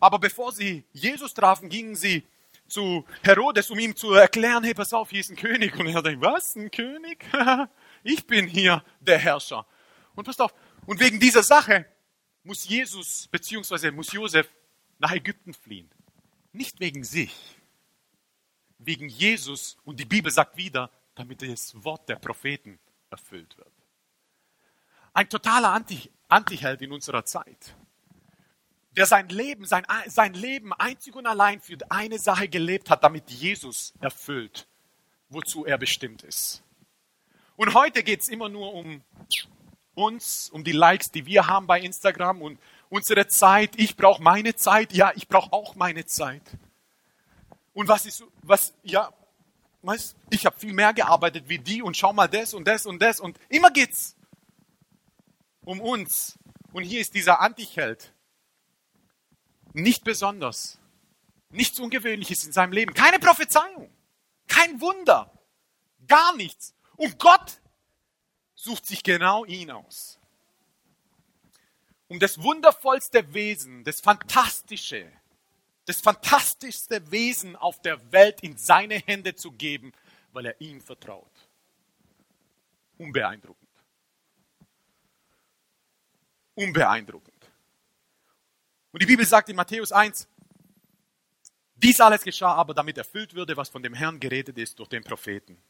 Aber 0.00 0.18
bevor 0.18 0.52
sie 0.52 0.84
Jesus 0.92 1.34
trafen, 1.34 1.68
gingen 1.68 1.94
sie 1.94 2.26
zu 2.66 3.04
Herodes, 3.22 3.70
um 3.70 3.78
ihm 3.78 3.94
zu 3.94 4.12
erklären, 4.14 4.64
hey, 4.64 4.74
pass 4.74 4.92
auf, 4.92 5.10
hier 5.10 5.20
ist 5.20 5.30
ein 5.30 5.36
König. 5.36 5.78
Und 5.78 5.86
er 5.86 6.02
denkt, 6.02 6.22
was, 6.22 6.56
ein 6.56 6.70
König? 6.70 7.24
Ich 8.06 8.26
bin 8.26 8.46
hier 8.46 8.84
der 9.00 9.16
Herrscher. 9.16 9.66
Und 10.14 10.24
passt 10.24 10.38
auf, 10.38 10.52
und 10.84 11.00
wegen 11.00 11.18
dieser 11.18 11.42
Sache 11.42 11.86
muss 12.42 12.68
Jesus 12.68 13.28
bzw. 13.28 13.92
muss 13.92 14.12
Josef 14.12 14.46
nach 14.98 15.12
Ägypten 15.12 15.54
fliehen. 15.54 15.90
Nicht 16.52 16.80
wegen 16.80 17.02
sich, 17.02 17.34
wegen 18.86 19.08
Jesus. 19.08 19.76
Und 19.84 20.00
die 20.00 20.04
Bibel 20.04 20.30
sagt 20.30 20.56
wieder, 20.56 20.90
damit 21.14 21.42
das 21.42 21.74
Wort 21.84 22.08
der 22.08 22.16
Propheten 22.16 22.78
erfüllt 23.10 23.56
wird. 23.56 23.72
Ein 25.12 25.28
totaler 25.28 25.72
Anti 25.72 26.10
Antiheld 26.28 26.82
in 26.82 26.90
unserer 26.90 27.24
Zeit, 27.24 27.76
der 28.96 29.06
sein 29.06 29.28
Leben, 29.28 29.66
sein, 29.66 29.86
sein 30.06 30.34
Leben 30.34 30.72
einzig 30.72 31.14
und 31.14 31.26
allein 31.26 31.60
für 31.60 31.76
eine 31.90 32.18
Sache 32.18 32.48
gelebt 32.48 32.90
hat, 32.90 33.04
damit 33.04 33.30
Jesus 33.30 33.92
erfüllt, 34.00 34.66
wozu 35.28 35.64
er 35.64 35.78
bestimmt 35.78 36.22
ist. 36.24 36.64
Und 37.56 37.74
heute 37.74 38.02
geht 38.02 38.20
es 38.20 38.28
immer 38.28 38.48
nur 38.48 38.74
um 38.74 39.02
uns, 39.94 40.50
um 40.50 40.64
die 40.64 40.72
Likes, 40.72 41.10
die 41.12 41.24
wir 41.26 41.46
haben 41.46 41.68
bei 41.68 41.80
Instagram 41.80 42.42
und 42.42 42.58
unsere 42.88 43.28
Zeit. 43.28 43.72
Ich 43.76 43.96
brauche 43.96 44.22
meine 44.22 44.56
Zeit. 44.56 44.92
Ja, 44.92 45.12
ich 45.14 45.28
brauche 45.28 45.52
auch 45.52 45.76
meine 45.76 46.04
Zeit. 46.04 46.42
Und 47.74 47.88
was 47.88 48.06
ist, 48.06 48.24
was, 48.42 48.72
ja, 48.82 49.12
weißt, 49.82 50.16
ich 50.30 50.46
habe 50.46 50.58
viel 50.58 50.72
mehr 50.72 50.94
gearbeitet 50.94 51.48
wie 51.48 51.58
die 51.58 51.82
und 51.82 51.96
schau 51.96 52.12
mal 52.12 52.28
das 52.28 52.54
und 52.54 52.64
das 52.66 52.86
und 52.86 53.02
das 53.02 53.20
und 53.20 53.38
immer 53.48 53.70
geht's 53.70 54.16
um 55.64 55.80
uns. 55.80 56.38
Und 56.72 56.84
hier 56.84 57.00
ist 57.00 57.14
dieser 57.14 57.40
Anticheld 57.40 58.12
nicht 59.72 60.04
besonders, 60.04 60.78
nichts 61.50 61.78
Ungewöhnliches 61.78 62.44
in 62.44 62.52
seinem 62.52 62.72
Leben, 62.72 62.94
keine 62.94 63.18
Prophezeiung, 63.18 63.90
kein 64.46 64.80
Wunder, 64.80 65.32
gar 66.06 66.34
nichts. 66.36 66.74
Und 66.96 67.18
Gott 67.18 67.60
sucht 68.54 68.86
sich 68.86 69.02
genau 69.02 69.44
ihn 69.44 69.70
aus. 69.70 70.18
Um 72.06 72.20
das 72.20 72.40
wundervollste 72.40 73.34
Wesen, 73.34 73.82
das 73.82 74.00
fantastische, 74.00 75.10
das 75.86 76.00
fantastischste 76.00 77.10
Wesen 77.10 77.56
auf 77.56 77.80
der 77.82 78.12
Welt 78.12 78.40
in 78.40 78.56
seine 78.56 78.96
Hände 78.96 79.34
zu 79.34 79.52
geben, 79.52 79.92
weil 80.32 80.46
er 80.46 80.60
ihm 80.60 80.80
vertraut. 80.80 81.30
Unbeeindruckend. 82.98 83.70
Unbeeindruckend. 86.54 87.34
Und 88.92 89.02
die 89.02 89.06
Bibel 89.06 89.26
sagt 89.26 89.48
in 89.48 89.56
Matthäus 89.56 89.90
1, 89.90 90.28
dies 91.76 92.00
alles 92.00 92.22
geschah 92.22 92.54
aber, 92.54 92.72
damit 92.72 92.96
erfüllt 92.96 93.34
würde, 93.34 93.56
was 93.56 93.68
von 93.68 93.82
dem 93.82 93.92
Herrn 93.92 94.20
geredet 94.20 94.56
ist 94.56 94.78
durch 94.78 94.88
den 94.88 95.02
Propheten. 95.02 95.60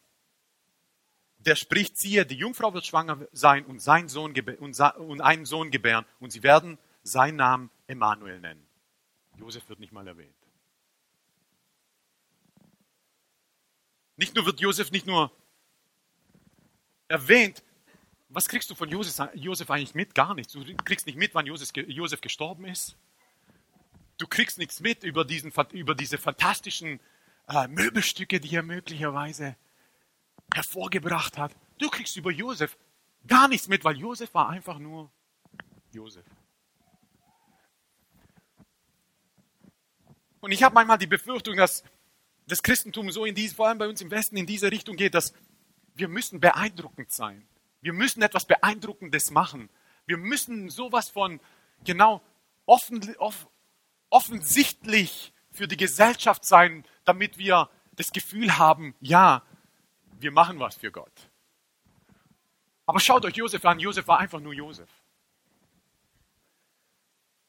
Der 1.38 1.56
spricht, 1.56 1.98
siehe, 1.98 2.24
die 2.24 2.36
Jungfrau 2.36 2.72
wird 2.72 2.86
schwanger 2.86 3.26
sein 3.32 3.64
und, 3.66 3.80
sein 3.80 4.08
Sohn 4.08 4.32
und 4.32 5.20
einen 5.20 5.44
Sohn 5.44 5.70
gebären 5.70 6.04
und 6.20 6.30
sie 6.30 6.42
werden 6.42 6.78
seinen 7.02 7.36
Namen 7.36 7.70
Emmanuel 7.86 8.40
nennen. 8.40 8.66
Josef 9.38 9.68
wird 9.68 9.80
nicht 9.80 9.92
mal 9.92 10.06
erwähnt. 10.06 10.34
Nicht 14.16 14.34
nur 14.34 14.46
wird 14.46 14.60
Josef 14.60 14.90
nicht 14.90 15.06
nur 15.06 15.32
erwähnt, 17.08 17.62
was 18.28 18.48
kriegst 18.48 18.68
du 18.70 18.74
von 18.74 18.88
Josef, 18.88 19.28
Josef 19.34 19.70
eigentlich 19.70 19.94
mit? 19.94 20.14
Gar 20.14 20.34
nichts. 20.34 20.52
Du 20.52 20.64
kriegst 20.84 21.06
nicht 21.06 21.16
mit, 21.16 21.34
wann 21.34 21.46
Josef, 21.46 21.70
Josef 21.86 22.20
gestorben 22.20 22.64
ist. 22.64 22.96
Du 24.18 24.26
kriegst 24.26 24.58
nichts 24.58 24.80
mit 24.80 25.04
über, 25.04 25.24
diesen, 25.24 25.52
über 25.72 25.94
diese 25.94 26.18
fantastischen 26.18 27.00
äh, 27.48 27.68
Möbelstücke, 27.68 28.40
die 28.40 28.54
er 28.54 28.62
möglicherweise 28.62 29.56
hervorgebracht 30.52 31.38
hat. 31.38 31.54
Du 31.78 31.88
kriegst 31.90 32.16
über 32.16 32.30
Josef 32.30 32.76
gar 33.26 33.48
nichts 33.48 33.68
mit, 33.68 33.84
weil 33.84 33.96
Josef 33.96 34.32
war 34.34 34.48
einfach 34.48 34.78
nur 34.78 35.10
Josef. 35.92 36.24
Und 40.44 40.52
ich 40.52 40.62
habe 40.62 40.74
manchmal 40.74 40.98
die 40.98 41.06
Befürchtung, 41.06 41.56
dass 41.56 41.82
das 42.46 42.62
Christentum 42.62 43.10
so 43.10 43.24
in 43.24 43.34
diese, 43.34 43.54
vor 43.54 43.66
allem 43.66 43.78
bei 43.78 43.88
uns 43.88 44.02
im 44.02 44.10
Westen 44.10 44.36
in 44.36 44.44
diese 44.44 44.70
Richtung 44.70 44.94
geht, 44.94 45.14
dass 45.14 45.32
wir 45.94 46.06
müssen 46.06 46.38
beeindruckend 46.38 47.10
sein. 47.10 47.48
Wir 47.80 47.94
müssen 47.94 48.20
etwas 48.20 48.44
Beeindruckendes 48.44 49.30
machen. 49.30 49.70
Wir 50.04 50.18
müssen 50.18 50.68
sowas 50.68 51.08
von 51.08 51.40
genau 51.82 52.20
offen, 52.66 53.16
off, 53.16 53.48
offensichtlich 54.10 55.32
für 55.50 55.66
die 55.66 55.78
Gesellschaft 55.78 56.44
sein, 56.44 56.84
damit 57.06 57.38
wir 57.38 57.70
das 57.92 58.12
Gefühl 58.12 58.58
haben, 58.58 58.94
ja, 59.00 59.42
wir 60.20 60.30
machen 60.30 60.60
was 60.60 60.76
für 60.76 60.92
Gott. 60.92 61.30
Aber 62.84 63.00
schaut 63.00 63.24
euch 63.24 63.36
Josef 63.36 63.64
an. 63.64 63.80
Josef 63.80 64.06
war 64.08 64.18
einfach 64.18 64.40
nur 64.40 64.52
Josef. 64.52 64.90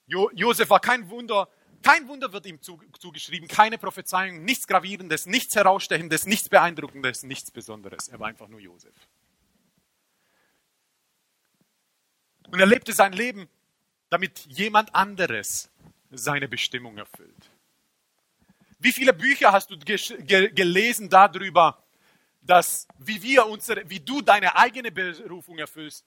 Jo 0.05 0.31
Josef 0.33 0.69
war 0.69 0.79
kein 0.79 1.09
Wunder, 1.09 1.49
kein 1.85 2.07
Wunder 2.07 2.33
wird 2.33 2.47
ihm 2.47 2.59
zugeschrieben, 2.63 3.47
keine 3.47 3.77
Prophezeiung, 3.77 4.43
nichts 4.43 4.65
Gravierendes, 4.65 5.27
nichts 5.27 5.55
Herausstechendes, 5.55 6.25
nichts 6.25 6.49
Beeindruckendes, 6.49 7.21
nichts 7.21 7.51
Besonderes. 7.51 8.07
Er 8.07 8.19
war 8.19 8.27
einfach 8.27 8.47
nur 8.47 8.59
Josef. 8.59 8.95
Und 12.49 12.59
er 12.59 12.65
lebte 12.65 12.91
sein 12.91 13.13
Leben, 13.13 13.47
damit 14.09 14.47
jemand 14.47 14.95
anderes 14.95 15.69
seine 16.09 16.47
Bestimmung 16.47 16.97
erfüllt. 16.97 17.51
Wie 18.79 18.91
viele 18.91 19.13
Bücher 19.13 19.51
hast 19.51 19.69
du 19.69 19.77
gelesen 19.77 21.07
darüber, 21.07 21.83
dass, 22.41 22.87
wie 22.97 23.21
wir 23.21 23.45
unsere, 23.45 23.87
wie 23.87 23.99
du 23.99 24.21
deine 24.21 24.55
eigene 24.55 24.91
Berufung 24.91 25.59
erfüllst? 25.59 26.03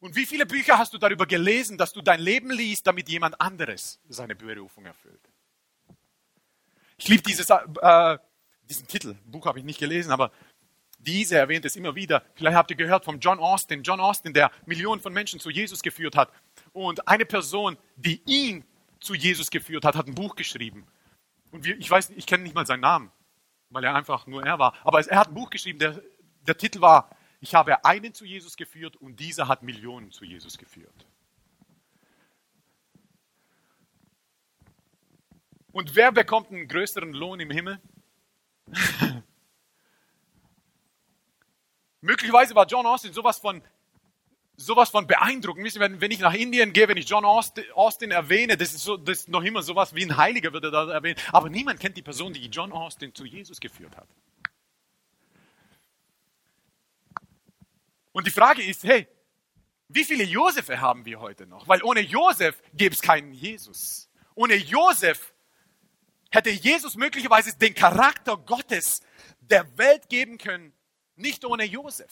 Und 0.00 0.16
wie 0.16 0.24
viele 0.24 0.46
Bücher 0.46 0.78
hast 0.78 0.94
du 0.94 0.98
darüber 0.98 1.26
gelesen, 1.26 1.76
dass 1.76 1.92
du 1.92 2.00
dein 2.00 2.20
Leben 2.20 2.50
liest, 2.50 2.86
damit 2.86 3.08
jemand 3.08 3.40
anderes 3.40 4.00
seine 4.08 4.34
Berufung 4.34 4.86
erfüllt? 4.86 5.20
Ich 6.96 7.08
liebe 7.08 7.22
dieses, 7.22 7.48
äh, 7.50 8.18
diesen 8.68 8.86
Titel. 8.86 9.14
Buch 9.26 9.44
habe 9.46 9.58
ich 9.58 9.64
nicht 9.64 9.78
gelesen, 9.78 10.10
aber 10.10 10.32
diese 10.98 11.36
erwähnt 11.36 11.64
es 11.64 11.76
immer 11.76 11.94
wieder. 11.94 12.22
Vielleicht 12.34 12.56
habt 12.56 12.70
ihr 12.70 12.76
gehört 12.76 13.04
von 13.04 13.20
John 13.20 13.38
Austin. 13.38 13.82
John 13.82 14.00
Austin, 14.00 14.32
der 14.32 14.50
Millionen 14.66 15.00
von 15.00 15.12
Menschen 15.12 15.38
zu 15.38 15.50
Jesus 15.50 15.82
geführt 15.82 16.16
hat. 16.16 16.30
Und 16.72 17.06
eine 17.06 17.26
Person, 17.26 17.76
die 17.96 18.22
ihn 18.26 18.64
zu 19.00 19.14
Jesus 19.14 19.50
geführt 19.50 19.84
hat, 19.84 19.96
hat 19.96 20.06
ein 20.06 20.14
Buch 20.14 20.34
geschrieben. 20.34 20.86
Und 21.50 21.64
wir, 21.64 21.78
ich 21.78 21.90
weiß, 21.90 22.10
ich 22.10 22.26
kenne 22.26 22.42
nicht 22.42 22.54
mal 22.54 22.66
seinen 22.66 22.80
Namen, 22.80 23.10
weil 23.70 23.84
er 23.84 23.94
einfach 23.94 24.26
nur 24.26 24.44
er 24.44 24.58
war. 24.58 24.74
Aber 24.84 25.00
er 25.06 25.18
hat 25.18 25.28
ein 25.28 25.34
Buch 25.34 25.50
geschrieben, 25.50 25.78
der, 25.78 26.02
der 26.46 26.56
Titel 26.56 26.80
war 26.80 27.10
ich 27.40 27.54
habe 27.54 27.84
einen 27.84 28.12
zu 28.12 28.24
Jesus 28.24 28.56
geführt 28.56 28.96
und 28.96 29.18
dieser 29.18 29.48
hat 29.48 29.62
Millionen 29.62 30.12
zu 30.12 30.24
Jesus 30.24 30.58
geführt. 30.58 31.06
Und 35.72 35.94
wer 35.94 36.12
bekommt 36.12 36.50
einen 36.50 36.68
größeren 36.68 37.12
Lohn 37.12 37.40
im 37.40 37.50
Himmel? 37.50 37.80
Möglicherweise 42.02 42.54
war 42.54 42.66
John 42.66 42.86
Austin 42.86 43.12
sowas 43.12 43.38
von, 43.38 43.62
sowas 44.56 44.90
von 44.90 45.06
beeindruckend. 45.06 45.64
Wenn 45.78 46.10
ich 46.10 46.18
nach 46.20 46.34
Indien 46.34 46.72
gehe, 46.72 46.88
wenn 46.88 46.96
ich 46.96 47.08
John 47.08 47.24
Austin, 47.24 48.10
erwähne, 48.10 48.56
das 48.56 48.74
ist, 48.74 48.82
so, 48.82 48.96
das 48.96 49.20
ist 49.20 49.28
noch 49.28 49.42
immer 49.42 49.62
sowas 49.62 49.94
wie 49.94 50.04
ein 50.04 50.16
Heiliger, 50.16 50.52
würde 50.52 50.70
da 50.70 50.90
erwähnen. 50.90 51.20
Aber 51.32 51.48
niemand 51.48 51.78
kennt 51.80 51.96
die 51.96 52.02
Person, 52.02 52.32
die 52.32 52.46
John 52.46 52.72
Austin 52.72 53.14
zu 53.14 53.24
Jesus 53.24 53.60
geführt 53.60 53.96
hat. 53.96 54.08
Und 58.12 58.26
die 58.26 58.30
Frage 58.30 58.62
ist, 58.62 58.84
hey, 58.84 59.08
wie 59.88 60.04
viele 60.04 60.24
Josefe 60.24 60.80
haben 60.80 61.04
wir 61.04 61.20
heute 61.20 61.46
noch? 61.46 61.66
Weil 61.66 61.82
ohne 61.82 62.00
Josef 62.00 62.62
gäbe 62.72 62.94
es 62.94 63.02
keinen 63.02 63.32
Jesus. 63.32 64.08
Ohne 64.34 64.54
Josef 64.54 65.34
hätte 66.30 66.50
Jesus 66.50 66.94
möglicherweise 66.94 67.56
den 67.58 67.74
Charakter 67.74 68.36
Gottes 68.36 69.02
der 69.40 69.76
Welt 69.76 70.08
geben 70.08 70.38
können, 70.38 70.72
nicht 71.16 71.44
ohne 71.44 71.64
Josef. 71.64 72.10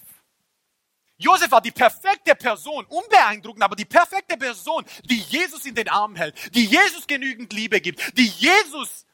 Josef 1.19 1.51
war 1.51 1.61
die 1.61 1.73
perfekte 1.73 2.35
Person, 2.37 2.85
unbeeindruckend, 2.87 3.63
aber 3.63 3.75
die 3.75 3.85
perfekte 3.85 4.37
Person, 4.37 4.85
die 5.05 5.19
Jesus 5.19 5.65
in 5.67 5.75
den 5.75 5.89
Arm 5.89 6.15
hält, 6.15 6.55
die 6.55 6.65
Jesus 6.65 7.07
genügend 7.07 7.53
Liebe 7.53 7.81
gibt, 7.81 8.17
die 8.17 8.27
Jesus, 8.27 9.05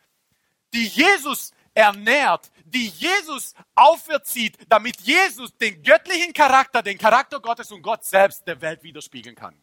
die 0.75 0.87
Jesus 0.87 1.53
ernährt, 1.73 2.51
die 2.75 2.89
Jesus 2.89 3.55
auferzieht, 3.75 4.59
damit 4.69 5.01
Jesus 5.01 5.57
den 5.57 5.83
göttlichen 5.83 6.33
Charakter, 6.33 6.83
den 6.83 6.99
Charakter 6.99 7.41
Gottes 7.41 7.71
und 7.71 7.83
Gott 7.83 8.05
selbst 8.05 8.47
der 8.47 8.61
Welt 8.61 8.83
widerspiegeln 8.83 9.37
kann. 9.37 9.55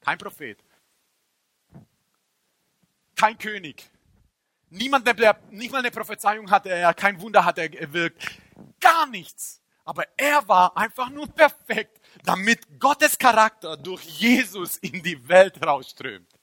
Kein 0.00 0.16
Prophet. 0.16 0.58
Kein 3.16 3.36
König. 3.36 3.90
Niemand, 4.70 5.06
der 5.06 5.40
nicht 5.50 5.72
mal 5.72 5.78
eine 5.78 5.90
Prophezeiung 5.90 6.50
hatte 6.50 6.70
er, 6.70 6.94
kein 6.94 7.20
Wunder 7.20 7.44
hat 7.44 7.58
er 7.58 7.68
gewirkt. 7.68 8.40
Gar 8.80 9.06
nichts. 9.06 9.60
Aber 9.84 10.04
er 10.16 10.46
war 10.46 10.76
einfach 10.76 11.10
nur 11.10 11.26
perfekt, 11.26 12.00
damit 12.24 12.78
Gottes 12.78 13.18
Charakter 13.18 13.76
durch 13.76 14.04
Jesus 14.04 14.76
in 14.78 15.02
die 15.02 15.28
Welt 15.28 15.64
rausströmt 15.66 16.39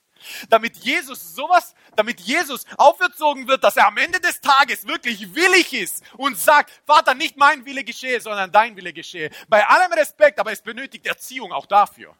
damit 0.48 0.76
Jesus 0.76 1.34
sowas, 1.34 1.74
damit 1.96 2.20
Jesus 2.20 2.64
auferzogen 2.76 3.48
wird, 3.48 3.64
dass 3.64 3.76
er 3.76 3.86
am 3.86 3.96
Ende 3.96 4.20
des 4.20 4.40
Tages 4.40 4.86
wirklich 4.86 5.34
willig 5.34 5.72
ist 5.72 6.02
und 6.16 6.38
sagt, 6.38 6.70
Vater, 6.86 7.14
nicht 7.14 7.36
mein 7.36 7.64
Wille 7.64 7.84
geschehe, 7.84 8.20
sondern 8.20 8.52
dein 8.52 8.76
Wille 8.76 8.92
geschehe. 8.92 9.30
Bei 9.48 9.66
allem 9.66 9.92
Respekt, 9.92 10.38
aber 10.38 10.52
es 10.52 10.62
benötigt 10.62 11.06
Erziehung 11.06 11.52
auch 11.52 11.66
dafür. 11.66 12.14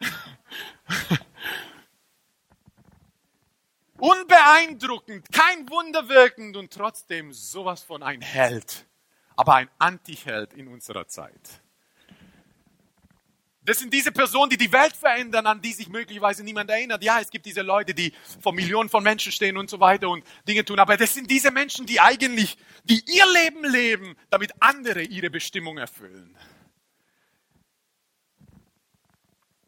Unbeeindruckend, 3.98 5.30
kein 5.30 5.68
Wunder 5.68 6.08
wirkend 6.08 6.56
und 6.56 6.72
trotzdem 6.72 7.34
sowas 7.34 7.82
von 7.82 8.02
ein 8.02 8.22
Held, 8.22 8.86
aber 9.36 9.56
ein 9.56 9.68
Antiheld 9.78 10.54
in 10.54 10.68
unserer 10.68 11.06
Zeit. 11.06 11.60
Das 13.70 13.78
sind 13.78 13.94
diese 13.94 14.10
Personen, 14.10 14.50
die 14.50 14.56
die 14.56 14.72
Welt 14.72 14.96
verändern, 14.96 15.46
an 15.46 15.62
die 15.62 15.72
sich 15.72 15.88
möglicherweise 15.88 16.42
niemand 16.42 16.68
erinnert. 16.70 17.04
Ja, 17.04 17.20
es 17.20 17.30
gibt 17.30 17.46
diese 17.46 17.62
Leute, 17.62 17.94
die 17.94 18.12
vor 18.40 18.52
Millionen 18.52 18.88
von 18.88 19.00
Menschen 19.00 19.30
stehen 19.30 19.56
und 19.56 19.70
so 19.70 19.78
weiter 19.78 20.08
und 20.08 20.24
Dinge 20.48 20.64
tun. 20.64 20.80
Aber 20.80 20.96
das 20.96 21.14
sind 21.14 21.30
diese 21.30 21.52
Menschen, 21.52 21.86
die 21.86 22.00
eigentlich, 22.00 22.58
die 22.82 23.00
ihr 23.06 23.24
Leben 23.32 23.64
leben, 23.64 24.16
damit 24.28 24.50
andere 24.58 25.02
ihre 25.02 25.30
Bestimmung 25.30 25.78
erfüllen. 25.78 26.36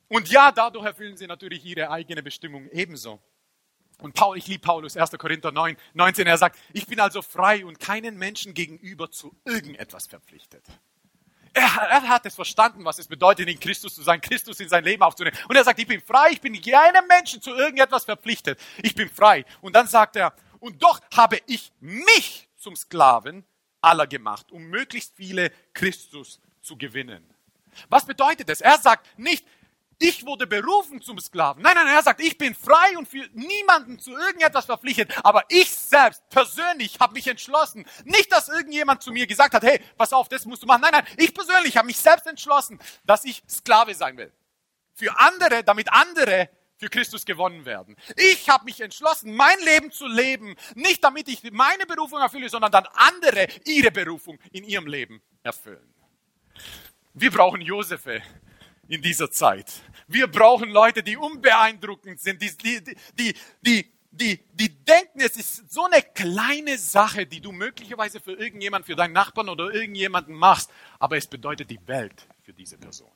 Und 0.09 0.29
ja, 0.29 0.51
dadurch 0.51 0.85
erfüllen 0.85 1.17
sie 1.17 1.29
natürlich 1.29 1.65
ihre 1.65 1.89
eigene 1.89 2.25
Bestimmung 2.25 2.69
ebenso. 2.73 3.23
Und 4.01 4.15
Paul, 4.15 4.37
ich 4.37 4.49
liebe 4.49 4.63
Paulus, 4.63 4.97
1. 4.97 5.13
Korinther 5.13 5.53
9, 5.53 5.77
19, 5.95 6.27
er 6.27 6.39
sagt, 6.39 6.59
ich 6.73 6.89
bin 6.89 6.99
also 6.99 7.23
frei 7.23 7.65
und 7.65 7.79
keinen 7.79 8.19
Menschen 8.19 8.53
gegenüber 8.53 9.13
zu 9.13 9.33
irgendetwas 9.45 10.09
verpflichtet. 10.09 10.65
Er 11.55 11.63
er 11.65 12.09
hat 12.09 12.27
es 12.27 12.35
verstanden, 12.35 12.85
was 12.85 12.99
es 12.99 13.07
bedeutet, 13.07 13.49
in 13.49 13.61
Christus 13.61 13.95
zu 13.95 14.03
sein, 14.03 14.21
Christus 14.21 14.61
in 14.61 14.69
sein 14.69 14.85
Leben 14.85 15.03
aufzunehmen. 15.03 15.37
Und 15.49 15.57
er 15.57 15.65
sagt, 15.65 15.79
ich 15.79 15.87
bin 15.87 16.01
frei, 16.01 16.31
ich 16.31 16.41
bin 16.41 16.61
keinem 16.61 17.07
Menschen 17.07 17.43
zu 17.43 17.55
irgendetwas 17.55 18.05
verpflichtet. 18.05 18.59
Ich 18.83 18.95
bin 18.95 19.09
frei. 19.09 19.45
Und 19.61 19.77
dann 19.77 19.87
sagt 19.87 20.17
er, 20.17 20.35
und 20.61 20.83
doch 20.83 21.01
habe 21.15 21.41
ich 21.47 21.73
mich 21.81 22.49
zum 22.57 22.77
Sklaven 22.77 23.45
aller 23.81 24.07
gemacht, 24.07 24.51
um 24.53 24.63
möglichst 24.63 25.15
viele 25.17 25.51
Christus 25.75 26.41
zu 26.61 26.77
gewinnen. 26.77 27.29
Was 27.89 28.07
bedeutet 28.07 28.49
das? 28.49 28.61
Er 28.61 28.79
sagt 28.79 29.19
nicht, 29.19 29.45
ich 30.03 30.27
wurde 30.27 30.49
berufen 30.49 31.01
zum 31.01 31.21
Sklaven. 31.21 31.63
Nein, 31.63 31.75
nein, 31.77 31.87
er 31.87 32.03
sagt, 32.03 32.21
ich 32.21 32.37
bin 32.37 32.55
frei 32.55 32.99
und 32.99 33.09
für 33.09 33.25
niemanden 33.35 34.01
zu 34.01 34.11
irgendetwas 34.11 34.67
verpflichtet. 34.67 35.15
Aber 35.25 35.45
ich 35.49 35.71
selbst 35.71 36.29
persönlich 36.29 36.99
habe 36.99 37.15
mich 37.15 37.29
entschlossen. 37.29 37.87
Nicht, 38.05 38.33
dass 38.33 38.49
irgendjemand 38.49 39.03
zu 39.03 39.13
mir 39.13 39.29
gesagt 39.29 39.55
hat, 39.55 39.63
hey, 39.63 39.81
pass 39.97 40.13
auf, 40.13 40.29
das 40.29 40.45
musst 40.45 40.63
du 40.63 40.67
machen. 40.67 40.81
Nein, 40.83 40.91
nein, 40.93 41.07
ich 41.17 41.33
persönlich 41.33 41.77
habe 41.77 41.87
mich 41.87 41.99
selbst 41.99 42.27
entschlossen, 42.27 42.81
dass 43.05 43.25
ich 43.25 43.45
Sklave 43.49 43.95
sein 43.95 44.17
will. 44.17 44.33
Für 44.95 45.17
andere, 45.19 45.63
damit 45.63 45.93
andere 45.93 46.51
für 46.79 46.89
Christus 46.89 47.25
gewonnen 47.25 47.65
werden. 47.65 47.95
Ich 48.17 48.51
habe 48.51 48.65
mich 48.65 48.81
entschlossen, 48.81 49.37
mein 49.37 49.59
Leben 49.61 49.93
zu 49.93 50.09
leben, 50.09 50.57
nicht 50.75 51.05
damit 51.05 51.29
ich 51.29 51.53
meine 51.53 51.87
Berufung 51.87 52.19
erfülle, 52.19 52.49
sondern 52.49 52.73
dann 52.73 52.89
andere 52.95 53.47
ihre 53.65 53.93
Berufung 53.93 54.41
in 54.51 54.65
ihrem 54.65 54.89
Leben 54.89 55.23
erfüllen. 55.45 55.95
Wir 57.15 57.31
brauchen 57.31 57.61
Josefe 57.61 58.21
in 58.93 59.01
dieser 59.01 59.31
Zeit. 59.31 59.73
Wir 60.07 60.27
brauchen 60.27 60.71
Leute, 60.71 61.03
die 61.03 61.17
unbeeindruckend 61.17 62.21
sind, 62.21 62.43
die, 62.43 62.55
die, 62.59 62.85
die, 63.19 63.35
die, 63.63 63.91
die, 64.11 64.39
die 64.53 64.85
denken, 64.85 65.21
es 65.21 65.37
ist 65.37 65.73
so 65.73 65.87
eine 65.87 66.03
kleine 66.03 66.77
Sache, 66.77 67.25
die 67.25 67.41
du 67.41 67.53
möglicherweise 67.53 68.21
für 68.21 68.33
irgendjemanden, 68.33 68.87
für 68.87 68.95
deinen 68.95 69.15
Nachbarn 69.15 69.49
oder 69.49 69.73
irgendjemanden 69.73 70.35
machst, 70.35 70.71
aber 70.99 71.17
es 71.17 71.27
bedeutet 71.27 71.71
die 71.71 71.81
Welt 71.87 72.29
für 72.43 72.53
diese 72.53 72.77
Person. 72.77 73.11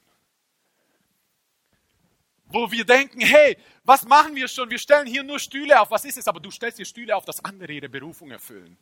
Wo 2.47 2.71
wir 2.71 2.85
denken, 2.87 3.21
hey, 3.21 3.59
was 3.85 4.07
machen 4.07 4.35
wir 4.35 4.49
schon? 4.49 4.71
Wir 4.71 4.79
stellen 4.79 5.07
hier 5.07 5.25
nur 5.25 5.39
Stühle 5.39 5.79
auf. 5.79 5.91
Was 5.91 6.07
ist 6.07 6.17
es? 6.17 6.27
Aber 6.27 6.41
du 6.41 6.51
stellst 6.51 6.79
hier 6.79 6.87
Stühle 6.87 7.15
auf, 7.15 7.27
dass 7.27 7.45
andere 7.45 7.73
ihre 7.73 7.89
Berufung 7.91 8.31
erfüllen. 8.31 8.79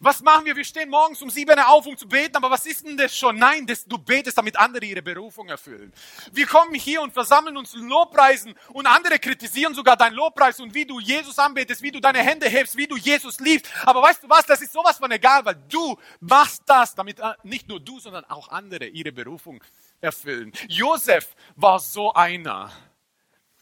Was 0.00 0.20
machen 0.20 0.44
wir? 0.44 0.56
Wir 0.56 0.64
stehen 0.64 0.88
morgens 0.88 1.22
um 1.22 1.30
sieben 1.30 1.58
auf, 1.58 1.86
um 1.86 1.96
zu 1.96 2.08
beten, 2.08 2.36
aber 2.36 2.50
was 2.50 2.66
ist 2.66 2.86
denn 2.86 2.96
das 2.96 3.16
schon? 3.16 3.38
Nein, 3.38 3.66
das, 3.66 3.84
du 3.84 3.98
betest, 3.98 4.38
damit 4.38 4.56
andere 4.58 4.84
ihre 4.84 5.02
Berufung 5.02 5.48
erfüllen. 5.48 5.92
Wir 6.32 6.46
kommen 6.46 6.74
hier 6.74 7.02
und 7.02 7.12
versammeln 7.12 7.56
uns 7.56 7.74
Lobpreisen 7.74 8.54
und 8.72 8.86
andere 8.86 9.18
kritisieren 9.18 9.74
sogar 9.74 9.96
dein 9.96 10.14
Lobpreis 10.14 10.60
und 10.60 10.74
wie 10.74 10.84
du 10.84 11.00
Jesus 11.00 11.38
anbetest, 11.38 11.82
wie 11.82 11.90
du 11.90 12.00
deine 12.00 12.18
Hände 12.20 12.48
hebst, 12.48 12.76
wie 12.76 12.86
du 12.86 12.96
Jesus 12.96 13.40
liebst. 13.40 13.70
Aber 13.84 14.02
weißt 14.02 14.24
du 14.24 14.28
was? 14.28 14.46
Das 14.46 14.60
ist 14.60 14.72
sowas 14.72 14.98
von 14.98 15.10
egal, 15.10 15.44
weil 15.44 15.56
du 15.68 15.96
machst 16.20 16.62
das, 16.66 16.94
damit 16.94 17.20
äh, 17.20 17.32
nicht 17.42 17.68
nur 17.68 17.80
du, 17.80 17.98
sondern 18.00 18.24
auch 18.26 18.48
andere 18.48 18.86
ihre 18.86 19.12
Berufung 19.12 19.62
erfüllen. 20.00 20.52
Josef 20.68 21.34
war 21.56 21.78
so 21.78 22.12
einer. 22.12 22.70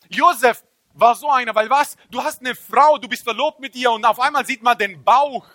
Josef 0.09 0.63
war 0.95 1.15
so 1.15 1.31
einer, 1.31 1.55
weil 1.55 1.69
was? 1.71 1.97
Du 2.11 2.23
hast 2.23 2.41
eine 2.41 2.55
Frau, 2.55 2.99
du 2.99 3.09
bist 3.09 3.23
verlobt 3.23 3.61
mit 3.61 3.75
ihr 3.75 3.91
und 3.91 4.05
auf 4.05 4.19
einmal 4.21 4.47
sieht 4.47 4.63
man 4.63 4.79
den 4.79 5.03
Bauch 5.05 5.47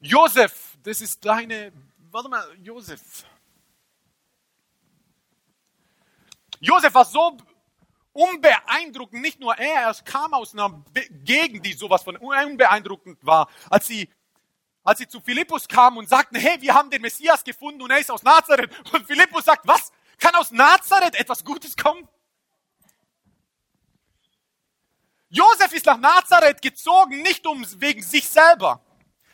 Josef, 0.00 0.76
das 0.82 1.00
ist 1.00 1.24
deine, 1.24 1.72
warte 2.10 2.28
mal, 2.28 2.46
Josef. 2.62 3.24
Josef 6.60 6.94
war 6.94 7.04
so 7.04 7.36
unbeeindruckend, 8.12 9.22
nicht 9.22 9.40
nur 9.40 9.56
er, 9.56 9.82
er 9.82 9.94
kam 10.04 10.34
aus 10.34 10.52
einer 10.52 10.84
Gegend, 11.24 11.66
die 11.66 11.72
sowas 11.72 12.02
von 12.02 12.16
unbeeindruckend 12.16 13.24
war, 13.24 13.48
als 13.70 13.86
sie, 13.86 14.08
als 14.84 14.98
sie 14.98 15.08
zu 15.08 15.20
Philippus 15.20 15.66
kamen 15.66 15.98
und 15.98 16.08
sagten, 16.08 16.36
hey, 16.36 16.60
wir 16.60 16.74
haben 16.74 16.90
den 16.90 17.02
Messias 17.02 17.42
gefunden 17.42 17.82
und 17.82 17.90
er 17.90 17.98
ist 17.98 18.10
aus 18.10 18.22
Nazareth. 18.22 18.70
Und 18.92 19.06
Philippus 19.06 19.44
sagt, 19.44 19.66
was? 19.66 19.92
Kann 20.18 20.34
aus 20.34 20.50
Nazareth 20.50 21.14
etwas 21.14 21.44
Gutes 21.44 21.76
kommen? 21.76 22.08
Josef 25.28 25.72
ist 25.72 25.86
nach 25.86 25.98
Nazareth 25.98 26.62
gezogen, 26.62 27.22
nicht 27.22 27.46
um 27.46 27.64
wegen 27.80 28.02
sich 28.02 28.28
selber. 28.28 28.80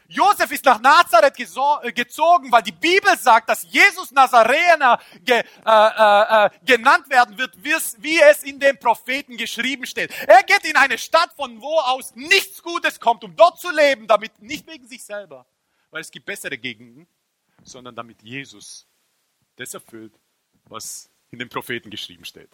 Josef 0.08 0.50
ist 0.52 0.64
nach 0.64 0.80
Nazareth 0.80 1.38
äh, 1.38 1.92
gezogen, 1.92 2.52
weil 2.52 2.62
die 2.62 2.72
Bibel 2.72 3.16
sagt, 3.18 3.48
dass 3.48 3.62
Jesus 3.70 4.10
Nazarener 4.12 5.00
ge, 5.24 5.38
äh, 5.38 5.42
äh, 5.66 6.46
äh, 6.46 6.50
genannt 6.64 7.08
werden 7.08 7.38
wird, 7.38 7.52
wie 7.62 8.20
es 8.20 8.42
in 8.42 8.60
den 8.60 8.78
Propheten 8.78 9.36
geschrieben 9.36 9.86
steht. 9.86 10.12
Er 10.26 10.42
geht 10.42 10.64
in 10.64 10.76
eine 10.76 10.98
Stadt, 10.98 11.32
von 11.34 11.60
wo 11.60 11.78
aus 11.78 12.14
nichts 12.14 12.62
Gutes 12.62 13.00
kommt, 13.00 13.24
um 13.24 13.34
dort 13.34 13.58
zu 13.58 13.70
leben, 13.70 14.06
damit 14.06 14.40
nicht 14.42 14.66
wegen 14.66 14.86
sich 14.86 15.02
selber, 15.02 15.46
weil 15.90 16.02
es 16.02 16.10
gibt 16.10 16.26
bessere 16.26 16.58
Gegenden, 16.58 17.06
sondern 17.62 17.94
damit 17.94 18.22
Jesus 18.22 18.86
das 19.56 19.72
erfüllt, 19.72 20.12
was 20.64 21.10
in 21.30 21.38
den 21.38 21.48
Propheten 21.48 21.90
geschrieben 21.90 22.24
steht. 22.24 22.50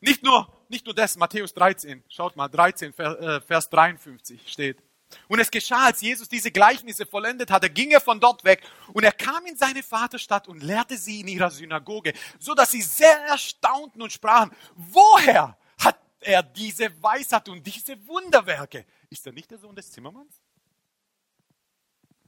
Nicht 0.00 0.22
nur, 0.22 0.52
nicht 0.68 0.84
nur 0.84 0.94
das, 0.94 1.16
Matthäus 1.16 1.54
13, 1.54 2.04
schaut 2.08 2.36
mal, 2.36 2.48
13, 2.48 2.96
äh, 2.98 3.40
Vers 3.40 3.70
53 3.70 4.46
steht. 4.46 4.82
Und 5.28 5.38
es 5.38 5.50
geschah, 5.50 5.86
als 5.86 6.00
Jesus 6.00 6.28
diese 6.28 6.50
Gleichnisse 6.50 7.06
vollendet 7.06 7.50
hatte, 7.50 7.70
ging 7.70 7.90
er 7.90 8.00
von 8.00 8.20
dort 8.20 8.44
weg 8.44 8.62
und 8.92 9.04
er 9.04 9.12
kam 9.12 9.46
in 9.46 9.56
seine 9.56 9.82
Vaterstadt 9.82 10.48
und 10.48 10.62
lehrte 10.62 10.96
sie 10.96 11.20
in 11.20 11.28
ihrer 11.28 11.50
Synagoge, 11.50 12.12
so 12.38 12.54
dass 12.54 12.72
sie 12.72 12.82
sehr 12.82 13.18
erstaunten 13.26 14.02
und 14.02 14.12
sprachen, 14.12 14.50
woher 14.74 15.56
hat 15.78 15.98
er 16.20 16.42
diese 16.42 17.02
Weisheit 17.02 17.48
und 17.48 17.64
diese 17.64 18.04
Wunderwerke? 18.06 18.84
Ist 19.10 19.26
er 19.26 19.32
nicht 19.32 19.50
der 19.50 19.58
Sohn 19.58 19.76
des 19.76 19.90
Zimmermanns? 19.92 20.40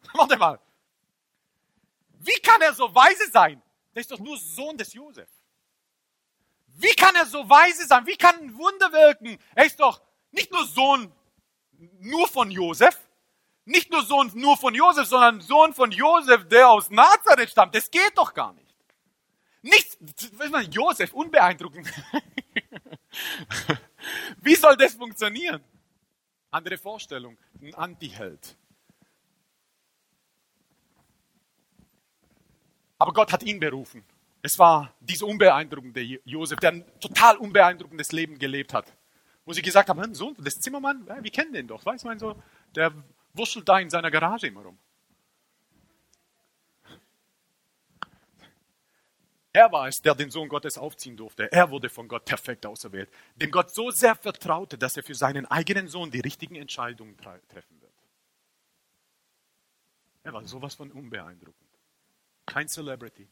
Warte 0.12 0.36
mal. 0.36 0.60
Wie 2.20 2.40
kann 2.40 2.60
er 2.60 2.74
so 2.74 2.92
weise 2.94 3.30
sein? 3.30 3.62
Der 3.94 4.00
ist 4.00 4.10
doch 4.10 4.18
nur 4.18 4.36
Sohn 4.38 4.76
des 4.76 4.92
Josef. 4.92 5.28
Wie 6.66 6.94
kann 6.94 7.14
er 7.16 7.26
so 7.26 7.48
weise 7.48 7.86
sein? 7.86 8.06
Wie 8.06 8.16
kann 8.16 8.36
ein 8.36 8.56
Wunder 8.56 8.92
wirken? 8.92 9.38
Er 9.54 9.66
ist 9.66 9.80
doch 9.80 10.00
nicht 10.30 10.52
nur 10.52 10.64
Sohn 10.66 11.12
nur 12.00 12.28
von 12.28 12.50
Josef, 12.50 12.98
nicht 13.64 13.90
nur 13.90 14.02
Sohn 14.02 14.30
nur 14.34 14.56
von 14.56 14.74
Josef, 14.74 15.06
sondern 15.06 15.40
Sohn 15.40 15.74
von 15.74 15.90
Josef, 15.90 16.48
der 16.48 16.70
aus 16.70 16.90
Nazareth 16.90 17.50
stammt. 17.50 17.74
Das 17.74 17.90
geht 17.90 18.16
doch 18.16 18.32
gar 18.32 18.52
nicht. 18.54 18.74
Nichts, 19.62 19.98
Josef, 20.70 21.12
unbeeindruckend. 21.12 21.86
Wie 24.40 24.54
soll 24.54 24.76
das 24.76 24.94
funktionieren? 24.94 25.62
Andere 26.50 26.78
Vorstellung, 26.78 27.36
ein 27.60 27.74
Antiheld. 27.74 28.56
Aber 32.98 33.12
Gott 33.12 33.32
hat 33.32 33.42
ihn 33.42 33.60
berufen. 33.60 34.04
Es 34.40 34.58
war 34.58 34.94
dieser 35.00 35.26
unbeeindruckende 35.26 36.00
Josef, 36.24 36.58
der 36.60 36.72
ein 36.72 37.00
total 37.00 37.36
unbeeindruckendes 37.36 38.12
Leben 38.12 38.38
gelebt 38.38 38.72
hat 38.72 38.92
wo 39.48 39.54
sie 39.54 39.62
gesagt 39.62 39.88
haben, 39.88 40.14
Sohn 40.14 40.34
des 40.34 40.60
Zimmermann, 40.60 41.06
ja, 41.06 41.24
wir 41.24 41.30
kennen 41.30 41.54
den 41.54 41.66
doch, 41.66 41.84
weiß 41.86 42.04
man 42.04 42.18
so, 42.18 42.36
der 42.74 42.92
wuschelt 43.32 43.66
da 43.66 43.78
in 43.78 43.88
seiner 43.88 44.10
Garage 44.10 44.46
immer 44.46 44.60
rum. 44.60 44.78
Er 49.54 49.72
war 49.72 49.88
es, 49.88 50.02
der 50.02 50.14
den 50.14 50.30
Sohn 50.30 50.50
Gottes 50.50 50.76
aufziehen 50.76 51.16
durfte. 51.16 51.50
Er 51.50 51.70
wurde 51.70 51.88
von 51.88 52.08
Gott 52.08 52.26
perfekt 52.26 52.66
auserwählt, 52.66 53.10
dem 53.36 53.50
Gott 53.50 53.74
so 53.74 53.90
sehr 53.90 54.14
vertraute, 54.14 54.76
dass 54.76 54.98
er 54.98 55.02
für 55.02 55.14
seinen 55.14 55.46
eigenen 55.46 55.88
Sohn 55.88 56.10
die 56.10 56.20
richtigen 56.20 56.54
Entscheidungen 56.54 57.16
treffen 57.16 57.80
wird. 57.80 57.94
Er 60.24 60.34
war 60.34 60.46
sowas 60.46 60.74
von 60.74 60.92
unbeeindruckend. 60.92 61.70
Kein 62.44 62.68
Celebrity. 62.68 63.26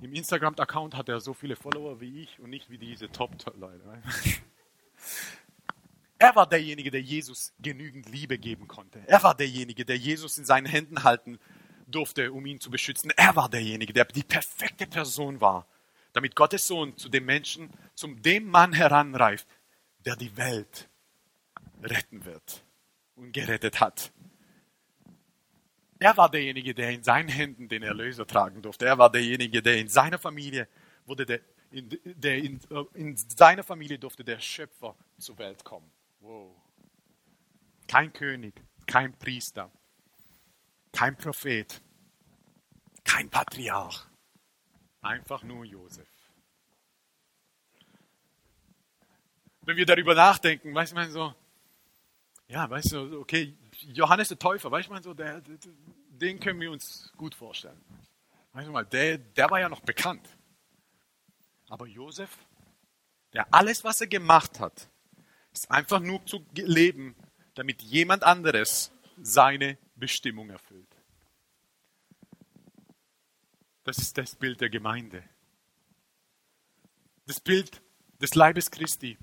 Im 0.00 0.12
Instagram-Account 0.14 0.96
hat 0.96 1.08
er 1.08 1.20
so 1.20 1.34
viele 1.34 1.56
Follower 1.56 2.00
wie 2.00 2.22
ich 2.22 2.38
und 2.38 2.50
nicht 2.50 2.70
wie 2.70 2.78
diese 2.78 3.10
Top-Leute. 3.10 3.82
Er 6.18 6.34
war 6.34 6.48
derjenige, 6.48 6.90
der 6.90 7.00
Jesus 7.00 7.52
genügend 7.60 8.08
Liebe 8.08 8.38
geben 8.38 8.66
konnte. 8.66 9.00
Er 9.06 9.22
war 9.22 9.36
derjenige, 9.36 9.84
der 9.84 9.96
Jesus 9.96 10.36
in 10.36 10.44
seinen 10.44 10.66
Händen 10.66 11.04
halten 11.04 11.38
durfte, 11.86 12.32
um 12.32 12.44
ihn 12.46 12.60
zu 12.60 12.70
beschützen. 12.70 13.12
Er 13.16 13.36
war 13.36 13.48
derjenige, 13.48 13.92
der 13.92 14.04
die 14.04 14.24
perfekte 14.24 14.86
Person 14.86 15.40
war, 15.40 15.66
damit 16.12 16.34
Gottes 16.34 16.66
Sohn 16.66 16.96
zu 16.96 17.08
dem 17.08 17.24
Menschen, 17.24 17.70
zum 17.94 18.20
dem 18.22 18.46
Mann 18.46 18.72
heranreift, 18.72 19.46
der 20.04 20.16
die 20.16 20.36
Welt 20.36 20.88
retten 21.82 22.24
wird 22.24 22.64
und 23.14 23.32
gerettet 23.32 23.80
hat. 23.80 24.12
Er 25.98 26.16
war 26.16 26.30
derjenige, 26.30 26.74
der 26.74 26.90
in 26.90 27.02
seinen 27.02 27.28
Händen 27.28 27.68
den 27.68 27.82
Erlöser 27.82 28.26
tragen 28.26 28.62
durfte. 28.62 28.86
Er 28.86 28.98
war 28.98 29.10
derjenige, 29.10 29.62
der 29.62 29.78
in 29.78 29.88
seiner 29.88 30.18
Familie 30.18 30.68
wurde 31.06 31.26
der, 31.26 31.40
in, 31.70 31.88
der 32.04 32.36
in, 32.38 32.60
in 32.94 33.16
seiner 33.16 33.64
Familie 33.64 33.98
durfte 33.98 34.22
der 34.22 34.38
Schöpfer 34.38 34.94
zur 35.18 35.38
Welt 35.38 35.64
kommen. 35.64 35.90
Wow. 36.20 36.54
Kein 37.88 38.12
König, 38.12 38.54
kein 38.86 39.12
Priester, 39.18 39.70
kein 40.92 41.16
Prophet, 41.16 41.80
kein 43.04 43.28
Patriarch. 43.28 44.06
Einfach 45.00 45.42
nur 45.42 45.64
Josef. 45.64 46.08
Wenn 49.62 49.76
wir 49.76 49.86
darüber 49.86 50.14
nachdenken, 50.14 50.74
weiß 50.74 50.92
man 50.94 51.10
so, 51.10 51.34
ja, 52.48 52.68
weißt 52.68 52.92
du, 52.92 53.20
okay, 53.20 53.54
Johannes 53.82 54.28
der 54.28 54.38
Täufer, 54.38 54.70
weißt 54.70 54.88
du 54.88 54.92
mal 54.92 55.02
so, 55.02 55.14
der, 55.14 55.40
den 56.08 56.40
können 56.40 56.60
wir 56.60 56.70
uns 56.70 57.12
gut 57.16 57.34
vorstellen. 57.34 57.80
Weißt 58.52 58.66
du 58.66 58.72
mal, 58.72 58.84
der, 58.84 59.18
der 59.18 59.50
war 59.50 59.60
ja 59.60 59.68
noch 59.68 59.80
bekannt. 59.80 60.28
Aber 61.68 61.86
Josef, 61.86 62.30
der 63.32 63.52
alles, 63.52 63.84
was 63.84 64.00
er 64.00 64.06
gemacht 64.06 64.58
hat, 64.58 64.88
ist 65.52 65.70
einfach 65.70 66.00
nur 66.00 66.24
zu 66.26 66.44
leben, 66.54 67.14
damit 67.54 67.82
jemand 67.82 68.24
anderes 68.24 68.92
seine 69.20 69.78
Bestimmung 69.94 70.50
erfüllt. 70.50 70.88
Das 73.84 73.98
ist 73.98 74.18
das 74.18 74.34
Bild 74.34 74.60
der 74.60 74.70
Gemeinde. 74.70 75.22
Das 77.26 77.40
Bild 77.40 77.82
des 78.20 78.34
Leibes 78.34 78.70
Christi, 78.70 79.18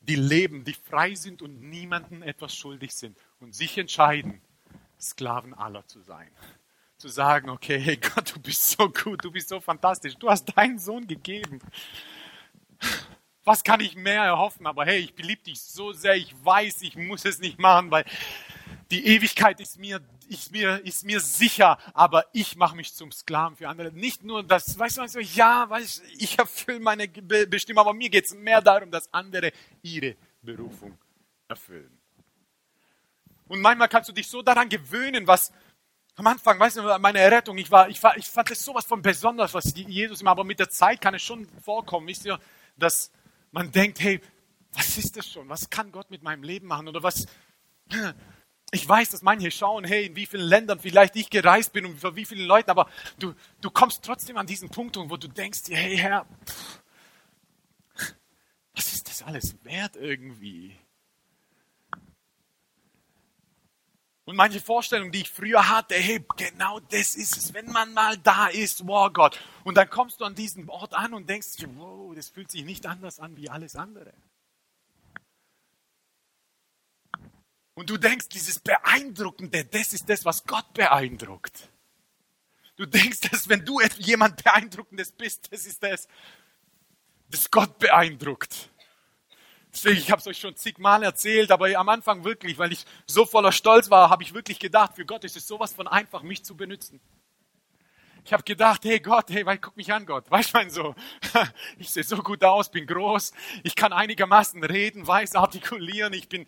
die 0.00 0.16
leben, 0.16 0.64
die 0.64 0.74
frei 0.74 1.14
sind 1.14 1.42
und 1.42 1.60
niemandem 1.60 2.22
etwas 2.22 2.54
schuldig 2.54 2.94
sind 2.94 3.18
und 3.40 3.54
sich 3.54 3.76
entscheiden, 3.78 4.40
Sklaven 5.00 5.54
aller 5.54 5.86
zu 5.86 6.00
sein. 6.02 6.30
Zu 6.98 7.08
sagen, 7.08 7.48
okay, 7.48 7.78
hey 7.78 7.96
Gott, 7.96 8.34
du 8.34 8.40
bist 8.40 8.70
so 8.70 8.90
gut, 8.90 9.24
du 9.24 9.30
bist 9.30 9.48
so 9.48 9.60
fantastisch, 9.60 10.14
du 10.16 10.28
hast 10.28 10.56
deinen 10.56 10.78
Sohn 10.78 11.06
gegeben. 11.06 11.60
Was 13.44 13.64
kann 13.64 13.80
ich 13.80 13.96
mehr 13.96 14.22
erhoffen? 14.22 14.66
Aber 14.66 14.84
hey, 14.84 14.98
ich 14.98 15.14
beliebe 15.14 15.42
dich 15.42 15.60
so 15.60 15.92
sehr, 15.92 16.14
ich 16.14 16.34
weiß, 16.44 16.82
ich 16.82 16.96
muss 16.96 17.24
es 17.24 17.38
nicht 17.38 17.58
machen, 17.58 17.90
weil 17.90 18.04
die 18.90 19.06
Ewigkeit 19.06 19.58
ist 19.60 19.78
mir, 19.78 20.00
ist 20.28 20.52
mir, 20.52 20.84
ist 20.84 21.04
mir 21.04 21.20
sicher, 21.20 21.78
aber 21.94 22.26
ich 22.34 22.56
mache 22.56 22.76
mich 22.76 22.92
zum 22.92 23.10
Sklaven 23.10 23.56
für 23.56 23.68
andere. 23.68 23.92
Nicht 23.92 24.22
nur 24.22 24.42
das, 24.42 24.78
weißt 24.78 24.98
du, 24.98 25.02
weißt 25.02 25.16
ja, 25.34 25.68
weißt, 25.70 26.02
ich 26.18 26.38
erfülle 26.38 26.80
meine 26.80 27.08
Bestimmung, 27.08 27.80
aber 27.80 27.94
mir 27.94 28.10
geht 28.10 28.26
es 28.26 28.34
mehr 28.34 28.60
darum, 28.60 28.90
dass 28.90 29.12
andere 29.14 29.52
ihre 29.80 30.16
Berufung 30.42 30.98
erfüllen. 31.48 31.99
Und 33.50 33.60
manchmal 33.62 33.88
kannst 33.88 34.08
du 34.08 34.12
dich 34.12 34.28
so 34.28 34.42
daran 34.42 34.68
gewöhnen, 34.68 35.26
was 35.26 35.50
am 36.14 36.24
Anfang, 36.28 36.60
weißt 36.60 36.76
du, 36.76 36.82
meine 37.00 37.18
Errettung, 37.18 37.58
ich, 37.58 37.68
war, 37.68 37.88
ich, 37.88 38.00
war, 38.00 38.16
ich 38.16 38.26
fand 38.26 38.48
es 38.52 38.64
sowas 38.64 38.84
von 38.84 39.02
besonders, 39.02 39.52
was 39.54 39.74
Jesus 39.74 40.20
immer, 40.20 40.30
aber 40.30 40.44
mit 40.44 40.60
der 40.60 40.70
Zeit 40.70 41.00
kann 41.00 41.14
es 41.14 41.22
schon 41.22 41.48
vorkommen, 41.60 42.06
wisst 42.06 42.26
ihr, 42.26 42.38
dass 42.76 43.10
man 43.50 43.72
denkt, 43.72 43.98
hey, 43.98 44.20
was 44.72 44.96
ist 44.98 45.16
das 45.16 45.28
schon? 45.28 45.48
Was 45.48 45.68
kann 45.68 45.90
Gott 45.90 46.12
mit 46.12 46.22
meinem 46.22 46.44
Leben 46.44 46.68
machen? 46.68 46.86
Oder 46.86 47.02
was, 47.02 47.26
ich 48.70 48.88
weiß, 48.88 49.10
dass 49.10 49.22
manche 49.22 49.50
schauen, 49.50 49.82
hey, 49.82 50.06
in 50.06 50.14
wie 50.14 50.26
vielen 50.26 50.46
Ländern 50.46 50.78
vielleicht 50.78 51.16
ich 51.16 51.28
gereist 51.28 51.72
bin 51.72 51.86
und 51.86 51.98
für 51.98 52.14
wie 52.14 52.26
vielen 52.26 52.46
Leuten, 52.46 52.70
aber 52.70 52.88
du, 53.18 53.34
du 53.60 53.70
kommst 53.70 54.04
trotzdem 54.04 54.36
an 54.36 54.46
diesen 54.46 54.68
Punkt, 54.68 54.96
wo 54.96 55.16
du 55.16 55.26
denkst 55.26 55.62
hey 55.70 55.96
Herr, 55.96 56.24
pff, 56.46 56.82
was 58.74 58.92
ist 58.92 59.08
das 59.08 59.24
alles 59.24 59.56
wert 59.64 59.96
irgendwie? 59.96 60.78
Und 64.30 64.36
manche 64.36 64.60
Vorstellungen, 64.60 65.10
die 65.10 65.22
ich 65.22 65.28
früher 65.28 65.68
hatte, 65.68 65.96
hey, 65.96 66.24
genau 66.36 66.78
das 66.78 67.16
ist 67.16 67.36
es, 67.36 67.52
wenn 67.52 67.66
man 67.66 67.92
mal 67.92 68.16
da 68.16 68.46
ist, 68.46 68.86
wow 68.86 69.12
Gott. 69.12 69.40
Und 69.64 69.76
dann 69.76 69.90
kommst 69.90 70.20
du 70.20 70.24
an 70.24 70.36
diesen 70.36 70.68
Ort 70.68 70.94
an 70.94 71.14
und 71.14 71.28
denkst 71.28 71.48
wow, 71.74 72.14
das 72.14 72.28
fühlt 72.28 72.48
sich 72.48 72.64
nicht 72.64 72.86
anders 72.86 73.18
an 73.18 73.36
wie 73.36 73.50
alles 73.50 73.74
andere. 73.74 74.12
Und 77.74 77.90
du 77.90 77.96
denkst, 77.96 78.28
dieses 78.28 78.60
Beeindruckende, 78.60 79.64
das 79.64 79.92
ist 79.92 80.08
das, 80.08 80.24
was 80.24 80.44
Gott 80.44 80.74
beeindruckt. 80.74 81.68
Du 82.76 82.86
denkst, 82.86 83.22
dass 83.32 83.48
wenn 83.48 83.64
du 83.64 83.80
jemand 83.98 84.44
Beeindruckendes 84.44 85.10
bist, 85.10 85.52
das 85.52 85.66
ist 85.66 85.82
das, 85.82 86.06
das 87.30 87.50
Gott 87.50 87.80
beeindruckt. 87.80 88.69
Ich 89.84 90.10
habe 90.10 90.20
es 90.20 90.26
euch 90.26 90.38
schon 90.38 90.56
zigmal 90.56 91.02
erzählt, 91.02 91.52
aber 91.52 91.68
am 91.78 91.88
Anfang 91.88 92.24
wirklich, 92.24 92.58
weil 92.58 92.72
ich 92.72 92.84
so 93.06 93.24
voller 93.24 93.52
Stolz 93.52 93.90
war, 93.90 94.10
habe 94.10 94.22
ich 94.22 94.34
wirklich 94.34 94.58
gedacht, 94.58 94.94
für 94.96 95.06
Gott 95.06 95.24
ist 95.24 95.36
es 95.36 95.46
sowas 95.46 95.72
von 95.72 95.86
einfach, 95.86 96.22
mich 96.22 96.44
zu 96.44 96.56
benutzen. 96.56 97.00
Ich 98.24 98.32
habe 98.32 98.42
gedacht, 98.42 98.84
hey 98.84 99.00
Gott, 99.00 99.30
hey, 99.30 99.46
weil, 99.46 99.58
guck 99.58 99.76
mich 99.76 99.92
an, 99.92 100.06
Gott. 100.06 100.30
Weißt 100.30 100.54
du, 100.54 100.70
so, 100.70 100.94
ich 101.78 101.90
sehe 101.90 102.04
so 102.04 102.16
gut 102.18 102.44
aus, 102.44 102.70
bin 102.70 102.86
groß, 102.86 103.32
ich 103.62 103.74
kann 103.74 103.92
einigermaßen 103.92 104.62
reden, 104.64 105.06
weiß 105.06 105.34
artikulieren, 105.36 106.12
ich 106.12 106.28
bin 106.28 106.46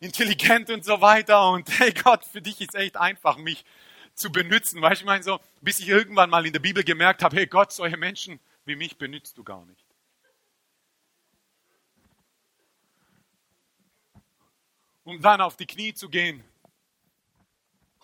intelligent 0.00 0.70
und 0.70 0.84
so 0.84 1.00
weiter. 1.00 1.50
Und 1.50 1.68
hey 1.78 1.92
Gott, 1.92 2.24
für 2.24 2.40
dich 2.40 2.60
ist 2.60 2.74
echt 2.74 2.96
einfach, 2.96 3.36
mich 3.36 3.64
zu 4.14 4.32
benutzen. 4.32 4.80
Weißt 4.80 5.00
du, 5.00 5.04
ich 5.04 5.06
meine 5.06 5.22
so, 5.22 5.40
bis 5.60 5.80
ich 5.80 5.88
irgendwann 5.88 6.30
mal 6.30 6.46
in 6.46 6.52
der 6.52 6.60
Bibel 6.60 6.82
gemerkt 6.82 7.22
habe, 7.22 7.36
hey 7.36 7.46
Gott, 7.46 7.72
solche 7.72 7.96
Menschen 7.96 8.40
wie 8.64 8.76
mich 8.76 8.98
benutzt 8.98 9.38
du 9.38 9.44
gar 9.44 9.64
nicht. 9.66 9.85
Um 15.06 15.22
dann 15.22 15.40
auf 15.40 15.56
die 15.56 15.66
Knie 15.66 15.94
zu 15.94 16.10
gehen, 16.10 16.44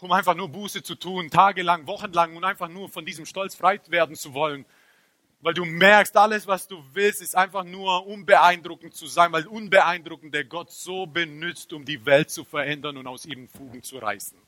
um 0.01 0.11
einfach 0.11 0.35
nur 0.35 0.49
Buße 0.49 0.83
zu 0.83 0.95
tun, 0.95 1.31
tagelang, 1.31 1.87
wochenlang 1.87 2.35
und 2.35 2.45
einfach 2.45 2.69
nur 2.69 2.89
von 2.89 3.05
diesem 3.05 3.27
Stolz 3.27 3.55
frei 3.55 3.79
werden 3.89 4.17
zu 4.17 4.33
wollen 4.33 4.65
weil 5.43 5.55
du 5.55 5.65
merkst, 5.65 6.17
alles, 6.17 6.47
was 6.47 6.69
du 6.69 6.83
willst, 6.93 7.21
ist 7.21 7.37
einfach 7.37 7.65
nur 7.65 8.07
unbeeindruckend 8.07 8.95
zu 8.95 9.09
sein, 9.09 9.33
weil 9.33 9.47
unbeeindruckend 9.47 10.33
der 10.33 10.45
Gott 10.45 10.71
so 10.71 11.07
benutzt, 11.07 11.73
um 11.73 11.85
die 11.85 12.07
Welt 12.07 12.31
zu 12.31 12.45
verändern 12.45 12.97
und 12.97 13.09
aus 13.09 13.27
ihren 13.27 13.49
Fugen 13.49 13.83
zu 13.83 13.99
reißen. 13.99 14.39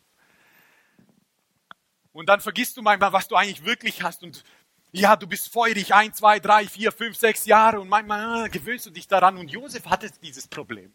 Und 2.13 2.29
dann 2.29 2.41
vergisst 2.41 2.77
du 2.77 2.83
manchmal, 2.83 3.13
was 3.13 3.27
du 3.27 3.35
eigentlich 3.35 3.65
wirklich 3.65 4.05
hast 4.05 4.23
und 4.23 4.45
ja, 4.93 5.17
du 5.17 5.27
bist 5.27 5.53
feurig, 5.53 5.93
ein, 5.93 6.15
zwei, 6.15 6.39
drei, 6.39 6.69
vier, 6.69 6.93
fünf, 6.93 7.17
sechs 7.17 7.45
Jahre 7.45 7.81
und 7.81 7.89
manchmal 7.89 8.47
äh, 8.47 8.49
gewöhnst 8.49 8.87
du 8.87 8.91
dich 8.91 9.09
daran 9.09 9.37
und 9.37 9.51
Josef 9.51 9.87
hatte 9.87 10.09
dieses 10.23 10.47
Problem. 10.47 10.93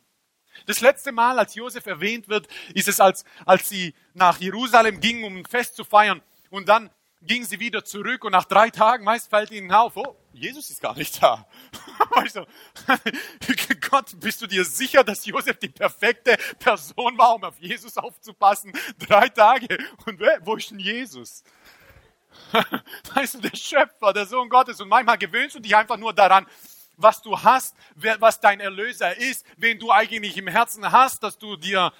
Das 0.65 0.81
letzte 0.81 1.11
Mal, 1.11 1.39
als 1.39 1.55
Josef 1.55 1.85
erwähnt 1.85 2.27
wird, 2.27 2.47
ist 2.73 2.87
es, 2.87 2.99
als, 2.99 3.23
als 3.45 3.69
sie 3.69 3.93
nach 4.13 4.39
Jerusalem 4.39 4.99
gingen, 4.99 5.23
um 5.23 5.37
ein 5.37 5.45
Fest 5.45 5.75
zu 5.75 5.83
feiern. 5.83 6.21
Und 6.49 6.69
dann 6.69 6.89
gingen 7.21 7.45
sie 7.45 7.59
wieder 7.59 7.83
zurück 7.83 8.23
und 8.23 8.31
nach 8.31 8.45
drei 8.45 8.69
Tagen 8.69 9.03
meist 9.03 9.29
fällt 9.29 9.51
ihnen 9.51 9.71
auf, 9.71 9.97
oh, 9.97 10.15
Jesus 10.31 10.69
ist 10.69 10.81
gar 10.81 10.95
nicht 10.95 11.21
da. 11.21 11.45
Also, 12.11 12.45
Gott, 13.89 14.19
bist 14.19 14.41
du 14.41 14.47
dir 14.47 14.65
sicher, 14.65 15.03
dass 15.03 15.25
Josef 15.25 15.57
die 15.59 15.69
perfekte 15.69 16.37
Person 16.57 17.17
war, 17.17 17.35
um 17.35 17.43
auf 17.43 17.59
Jesus 17.59 17.97
aufzupassen? 17.97 18.73
Drei 18.97 19.29
Tage. 19.29 19.77
Und 20.05 20.19
wo 20.41 20.55
ist 20.55 20.71
denn 20.71 20.79
Jesus? 20.79 21.43
Weißt 23.13 23.35
du, 23.35 23.41
der 23.41 23.55
Schöpfer, 23.55 24.11
der 24.11 24.25
Sohn 24.25 24.49
Gottes. 24.49 24.81
Und 24.81 24.89
manchmal 24.89 25.17
gewöhnst 25.17 25.55
du 25.55 25.59
dich 25.59 25.75
einfach 25.75 25.97
nur 25.97 26.13
daran, 26.13 26.47
was 26.99 27.21
du 27.21 27.41
hast, 27.41 27.75
was 27.95 28.39
dein 28.39 28.59
Erlöser 28.59 29.17
ist, 29.17 29.45
wen 29.57 29.79
du 29.79 29.91
eigentlich 29.91 30.37
im 30.37 30.47
Herzen 30.47 30.91
hast, 30.91 31.23
dass 31.23 31.37
du 31.37 31.55
dir 31.55 31.91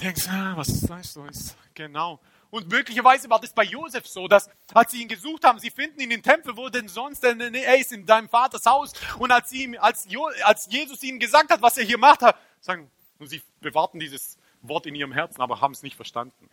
denkst, 0.00 0.26
ah, 0.28 0.52
was 0.56 0.88
weißt 0.88 1.16
du, 1.16 1.24
ist 1.24 1.56
genau. 1.74 2.20
Und 2.50 2.68
möglicherweise 2.70 3.28
war 3.28 3.40
das 3.40 3.52
bei 3.52 3.64
Josef 3.64 4.06
so, 4.06 4.26
dass 4.26 4.48
als 4.72 4.92
sie 4.92 5.02
ihn 5.02 5.08
gesucht 5.08 5.44
haben, 5.44 5.58
sie 5.58 5.70
finden 5.70 6.00
ihn 6.00 6.10
im 6.10 6.22
Tempel, 6.22 6.56
wo 6.56 6.70
denn 6.70 6.88
sonst, 6.88 7.22
denn 7.22 7.40
er 7.40 7.78
ist 7.78 7.92
in 7.92 8.06
deinem 8.06 8.28
Vaters 8.28 8.64
Haus. 8.64 8.92
Und 9.18 9.30
als, 9.30 9.52
ihm, 9.52 9.76
als, 9.78 10.08
als 10.44 10.66
Jesus 10.70 11.02
ihnen 11.02 11.18
gesagt 11.18 11.50
hat, 11.50 11.60
was 11.60 11.76
er 11.76 11.84
hier 11.84 11.98
macht, 11.98 12.20
sagen, 12.60 12.90
und 13.18 13.26
sie 13.26 13.42
bewahrten 13.60 14.00
dieses 14.00 14.38
Wort 14.62 14.86
in 14.86 14.94
ihrem 14.94 15.12
Herzen, 15.12 15.42
aber 15.42 15.60
haben 15.60 15.72
es 15.72 15.82
nicht 15.82 15.96
verstanden. 15.96 16.48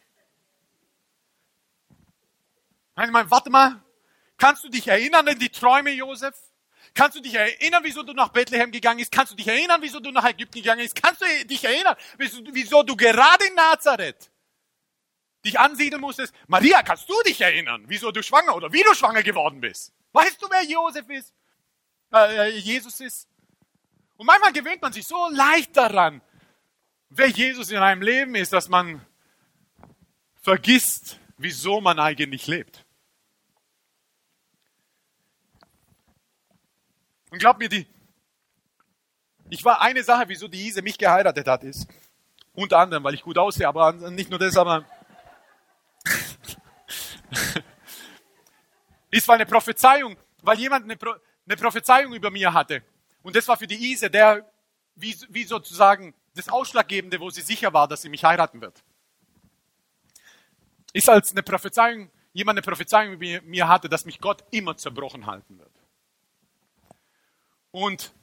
Ich 3.01 3.11
meine, 3.11 3.29
warte 3.31 3.49
mal, 3.49 3.81
kannst 4.37 4.63
du 4.63 4.69
dich 4.69 4.87
erinnern 4.87 5.27
an 5.27 5.39
die 5.39 5.49
Träume 5.49 5.91
Josef? 5.91 6.35
Kannst 6.95 7.17
du 7.17 7.21
dich 7.21 7.35
erinnern, 7.35 7.83
wieso 7.83 8.03
du 8.03 8.13
nach 8.13 8.29
Bethlehem 8.29 8.71
gegangen 8.71 8.99
bist? 8.99 9.11
Kannst 9.11 9.33
du 9.33 9.35
dich 9.35 9.47
erinnern, 9.47 9.81
wieso 9.81 9.99
du 9.99 10.11
nach 10.11 10.23
Ägypten 10.23 10.59
gegangen 10.59 10.81
bist? 10.81 10.95
Kannst 10.95 11.21
du 11.21 11.25
dich 11.45 11.63
erinnern, 11.63 11.95
wieso, 12.17 12.83
du 12.83 12.95
gerade 12.95 13.45
in 13.45 13.53
Nazareth 13.53 14.31
dich 15.43 15.59
ansiedeln 15.59 16.01
musstest. 16.01 16.33
Maria, 16.47 16.81
kannst 16.81 17.09
du 17.09 17.13
dich 17.23 17.39
erinnern, 17.41 17.83
wieso 17.87 18.11
du 18.11 18.23
schwanger 18.23 18.55
oder 18.55 18.71
wie 18.71 18.81
du 18.81 18.93
schwanger 18.93 19.23
geworden 19.23 19.59
bist? 19.59 19.93
Weißt 20.13 20.41
du, 20.41 20.47
wer 20.49 20.63
Josef 20.63 21.07
ist? 21.09 21.33
Äh, 22.13 22.47
äh, 22.47 22.57
Jesus 22.57 23.01
ist? 23.01 23.27
Und 24.15 24.25
manchmal 24.25 24.53
gewöhnt 24.53 24.81
man 24.81 24.93
sich 24.93 25.05
so 25.05 25.29
leicht 25.31 25.75
daran, 25.75 26.21
wer 27.09 27.27
Jesus 27.27 27.71
in 27.71 27.77
einem 27.77 28.01
Leben 28.01 28.35
ist, 28.35 28.53
dass 28.53 28.69
man 28.69 29.05
vergisst, 30.41 31.19
wieso 31.37 31.81
man 31.81 31.99
eigentlich 31.99 32.47
lebt. 32.47 32.84
Und 37.35 37.39
glaub 37.39 37.59
mir, 37.59 37.67
die, 37.67 37.85
ich 39.49 39.65
war 39.65 39.81
eine 39.81 40.01
Sache, 40.03 40.23
wieso 40.27 40.47
die 40.47 40.67
Ise 40.67 40.81
mich 40.81 40.97
geheiratet 40.97 41.45
hat, 41.45 41.65
ist, 41.65 41.85
unter 42.53 42.79
anderem, 42.79 43.03
weil 43.03 43.13
ich 43.13 43.23
gut 43.23 43.37
aussehe, 43.37 43.67
aber 43.67 43.91
nicht 43.91 44.29
nur 44.29 44.39
das, 44.39 44.55
aber 44.55 44.85
ist 49.11 49.27
war 49.27 49.35
eine 49.35 49.45
Prophezeiung, 49.45 50.15
weil 50.43 50.57
jemand 50.59 50.85
eine, 50.85 50.95
Pro, 50.95 51.13
eine, 51.45 51.57
Prophezeiung 51.57 52.13
über 52.13 52.31
mir 52.31 52.53
hatte. 52.53 52.83
Und 53.21 53.35
das 53.35 53.49
war 53.49 53.57
für 53.57 53.67
die 53.67 53.91
Ise, 53.91 54.09
der 54.09 54.49
wie, 54.95 55.13
wie 55.27 55.43
sozusagen 55.43 56.13
das 56.35 56.47
Ausschlaggebende, 56.47 57.19
wo 57.19 57.29
sie 57.31 57.41
sicher 57.41 57.73
war, 57.73 57.89
dass 57.89 58.01
sie 58.01 58.07
mich 58.07 58.23
heiraten 58.23 58.61
wird. 58.61 58.81
Ist 60.93 61.09
als 61.09 61.31
eine 61.31 61.43
Prophezeiung, 61.43 62.09
jemand 62.31 62.59
eine 62.59 62.65
Prophezeiung 62.65 63.11
über 63.11 63.41
mir 63.41 63.67
hatte, 63.67 63.89
dass 63.89 64.05
mich 64.05 64.21
Gott 64.21 64.45
immer 64.51 64.77
zerbrochen 64.77 65.25
halten 65.25 65.59
wird. 65.59 65.74
Und 67.75 68.13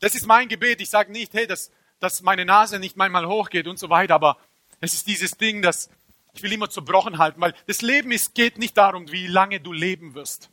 das 0.00 0.14
ist 0.14 0.26
mein 0.26 0.48
Gebet. 0.48 0.82
Ich 0.82 0.90
sage 0.90 1.10
nicht, 1.10 1.32
hey, 1.32 1.46
dass, 1.46 1.70
dass 1.98 2.20
meine 2.20 2.44
Nase 2.44 2.78
nicht 2.78 2.94
manchmal 2.94 3.26
hochgeht 3.26 3.68
und 3.68 3.78
so 3.78 3.88
weiter, 3.88 4.14
aber 4.14 4.36
es 4.80 4.92
ist 4.92 5.06
dieses 5.06 5.30
Ding, 5.38 5.62
dass 5.62 5.88
ich 6.34 6.42
will 6.42 6.52
immer 6.52 6.68
zerbrochen 6.68 7.16
halten, 7.16 7.40
weil 7.40 7.54
das 7.66 7.80
Leben 7.80 8.12
ist, 8.12 8.34
geht 8.34 8.58
nicht 8.58 8.76
darum, 8.76 9.10
wie 9.10 9.28
lange 9.28 9.60
du 9.60 9.72
leben 9.72 10.14
wirst. 10.14 10.50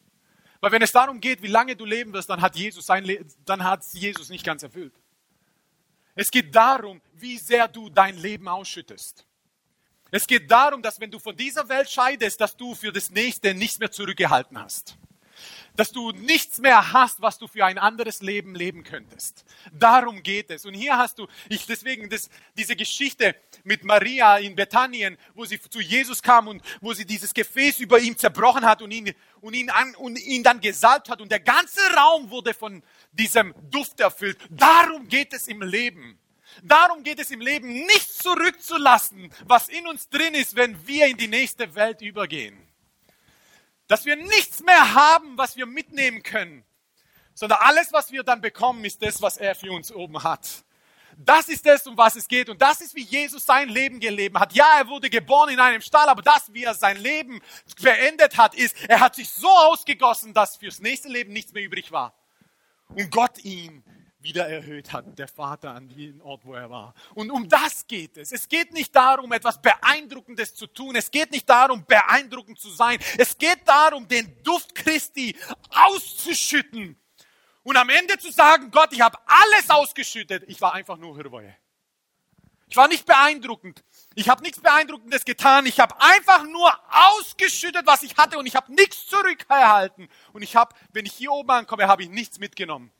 Weil 0.62 0.72
wenn 0.72 0.82
es 0.82 0.94
darum 0.94 1.20
geht, 1.20 1.42
wie 1.42 1.48
lange 1.48 1.76
du 1.76 1.84
leben 1.84 2.14
wirst, 2.14 2.30
dann 2.30 2.40
hat 2.40 2.56
Jesus 2.56 2.86
sein 2.86 3.04
Le 3.04 3.26
dann 3.44 3.66
hat 3.66 3.84
Jesus 3.92 4.30
nicht 4.30 4.46
ganz 4.46 4.64
erfüllt. 4.64 4.94
Es 6.16 6.32
geht 6.32 6.56
darum, 6.56 7.02
wie 7.16 7.38
sehr 7.38 7.68
du 7.68 7.90
dein 7.90 8.16
Leben 8.16 8.48
ausschüttest. 8.48 9.26
Es 10.12 10.26
geht 10.26 10.50
darum, 10.50 10.82
dass 10.82 10.98
wenn 11.02 11.12
du 11.12 11.20
von 11.20 11.36
dieser 11.36 11.68
Welt 11.68 11.90
scheidest, 11.90 12.40
dass 12.40 12.56
du 12.56 12.74
für 12.74 12.94
das 12.94 13.12
nächste 13.12 13.54
nichts 13.54 13.80
mehr 13.80 13.92
zurückgehalten 13.92 14.58
hast 14.58 14.98
dass 15.76 15.92
du 15.92 16.12
nichts 16.12 16.60
mehr 16.60 16.94
hast, 16.94 17.22
was 17.22 17.38
du 17.38 17.48
für 17.48 17.66
ein 17.66 17.78
anderes 17.78 18.22
Leben 18.22 18.56
leben 18.56 18.84
könntest. 18.84 19.46
Darum 19.72 20.24
geht 20.24 20.52
es. 20.52 20.66
Und 20.66 20.74
hier 20.74 20.98
hast 20.98 21.20
du, 21.20 21.28
ich 21.50 21.66
deswegen 21.66 22.10
das, 22.10 22.30
diese 22.58 22.76
Geschichte 22.76 23.36
mit 23.64 23.84
Maria 23.84 24.38
in 24.38 24.56
Bethanien, 24.56 25.18
wo 25.34 25.46
sie 25.46 25.60
zu 25.60 25.80
Jesus 25.80 26.22
kam 26.22 26.48
und 26.48 26.64
wo 26.82 26.94
sie 26.94 27.06
dieses 27.06 27.34
Gefäß 27.34 27.80
über 27.80 28.00
ihm 28.00 28.18
zerbrochen 28.18 28.66
hat 28.66 28.82
und 28.82 28.92
ihn, 28.92 29.14
und 29.42 29.54
ihn, 29.56 29.70
an, 29.70 29.96
und 29.96 30.18
ihn 30.20 30.44
dann 30.44 30.60
gesalbt 30.60 31.10
hat 31.10 31.22
und 31.22 31.32
der 31.32 31.40
ganze 31.40 31.82
Raum 31.96 32.30
wurde 32.30 32.54
von 32.54 32.84
diesem 33.12 33.54
Duft 33.70 34.00
erfüllt. 34.00 34.38
Darum 34.50 35.08
geht 35.08 35.34
es 35.34 35.48
im 35.48 35.62
Leben. 35.62 36.20
Darum 36.62 37.04
geht 37.04 37.20
es 37.20 37.32
im 37.32 37.42
Leben, 37.42 37.68
nichts 37.74 38.20
zurückzulassen, 38.20 39.32
was 39.46 39.70
in 39.70 39.88
uns 39.88 40.08
drin 40.10 40.36
ist, 40.36 40.56
wenn 40.56 40.86
wir 40.86 41.08
in 41.08 41.18
die 41.18 41.28
nächste 41.28 41.74
Welt 41.74 42.02
übergehen. 42.02 42.62
Dass 43.93 44.06
wir 44.06 44.15
nichts 44.15 44.63
mehr 44.63 44.95
haben, 44.95 45.38
was 45.38 45.56
wir 45.56 45.67
mitnehmen 45.67 46.23
können, 46.23 46.65
sondern 47.36 47.60
alles, 47.62 47.93
was 47.93 48.12
wir 48.12 48.23
dann 48.23 48.41
bekommen, 48.41 48.84
ist 48.86 49.03
das, 49.03 49.21
was 49.21 49.38
er 49.38 49.53
für 49.53 49.71
uns 49.71 49.91
oben 49.91 50.23
hat. 50.23 50.65
Das 51.15 51.47
ist 51.47 51.63
es, 51.67 51.86
um 51.86 51.95
was 51.95 52.15
es 52.15 52.27
geht. 52.27 52.49
Und 52.49 52.60
das 52.60 52.82
ist, 52.82 52.95
wie 52.95 53.03
Jesus 53.03 53.45
sein 53.45 53.69
Leben 53.69 53.99
gelebt 53.99 54.39
hat. 54.39 54.51
Ja, 54.53 54.79
er 54.79 54.88
wurde 54.88 55.12
geboren 55.12 55.49
in 55.51 55.60
einem 55.60 55.82
Stall, 55.82 56.10
aber 56.10 56.23
das, 56.23 56.51
wie 56.51 56.63
er 56.63 56.73
sein 56.73 56.97
Leben 56.97 57.39
beendet 57.84 58.36
hat, 58.36 58.56
ist, 58.56 58.75
er 58.89 58.99
hat 58.99 59.13
sich 59.13 59.29
so 59.29 59.47
ausgegossen, 59.47 60.34
dass 60.34 60.58
fürs 60.58 60.79
nächste 60.79 61.10
Leben 61.10 61.32
nichts 61.32 61.53
mehr 61.53 61.62
übrig 61.62 61.91
war. 61.91 62.15
Und 62.88 63.12
Gott 63.12 63.45
ihn 63.45 63.84
wieder 64.24 64.48
erhöht 64.48 64.94
hat, 64.94 65.18
der 65.20 65.28
Vater 65.28 65.74
an 65.74 65.90
den 65.90 66.22
Ort, 66.22 66.46
wo 66.46 66.54
er 66.54 66.70
war. 66.70 66.94
Und 67.14 67.30
um 67.30 67.48
das 67.50 67.86
geht 67.88 68.18
es. 68.18 68.32
Es 68.32 68.48
geht 68.48 68.74
nicht 68.74 68.96
darum, 68.96 69.32
etwas 69.32 69.62
Beeindruckendes 69.62 70.56
zu 70.56 70.68
tun. 70.68 70.96
Es 70.96 71.12
geht 71.12 71.32
nicht 71.32 71.50
darum, 71.50 71.86
beeindruckend 71.86 72.60
zu 72.60 72.70
sein. 72.70 73.00
Es 73.18 73.38
geht 73.38 73.68
darum, 73.68 74.08
den 74.08 74.42
Duft 74.44 74.74
Christi 74.76 75.36
auszuschütten. 75.70 76.98
Und 77.64 77.78
am 77.78 77.90
Ende 77.90 78.18
zu 78.18 78.32
sagen, 78.32 78.72
Gott, 78.72 78.92
ich 78.94 79.02
habe 79.02 79.18
alles 79.26 79.70
ausgeschüttet. 79.70 80.44
Ich 80.48 80.60
war 80.62 80.74
einfach 80.74 80.98
nur 80.98 81.16
Hirwoje. 81.16 81.56
Ich 82.68 82.78
war 82.78 82.88
nicht 82.88 83.06
beeindruckend. 83.06 83.84
Ich 84.16 84.30
habe 84.30 84.42
nichts 84.42 84.60
Beeindruckendes 84.60 85.26
getan. 85.26 85.66
Ich 85.66 85.80
habe 85.80 85.96
einfach 86.02 86.44
nur 86.44 86.72
ausgeschüttet, 86.90 87.86
was 87.86 88.04
ich 88.04 88.18
hatte 88.18 88.38
und 88.40 88.48
ich 88.48 88.56
habe 88.56 88.74
nichts 88.74 89.06
zurückgehalten. 89.06 90.10
Und 90.32 90.42
ich 90.42 90.56
habe, 90.56 90.74
wenn 90.92 91.06
ich 91.06 91.14
hier 91.14 91.32
oben 91.32 91.52
ankomme, 91.52 91.88
habe 91.88 92.04
ich 92.04 92.10
nichts 92.10 92.40
mitgenommen. 92.40 92.92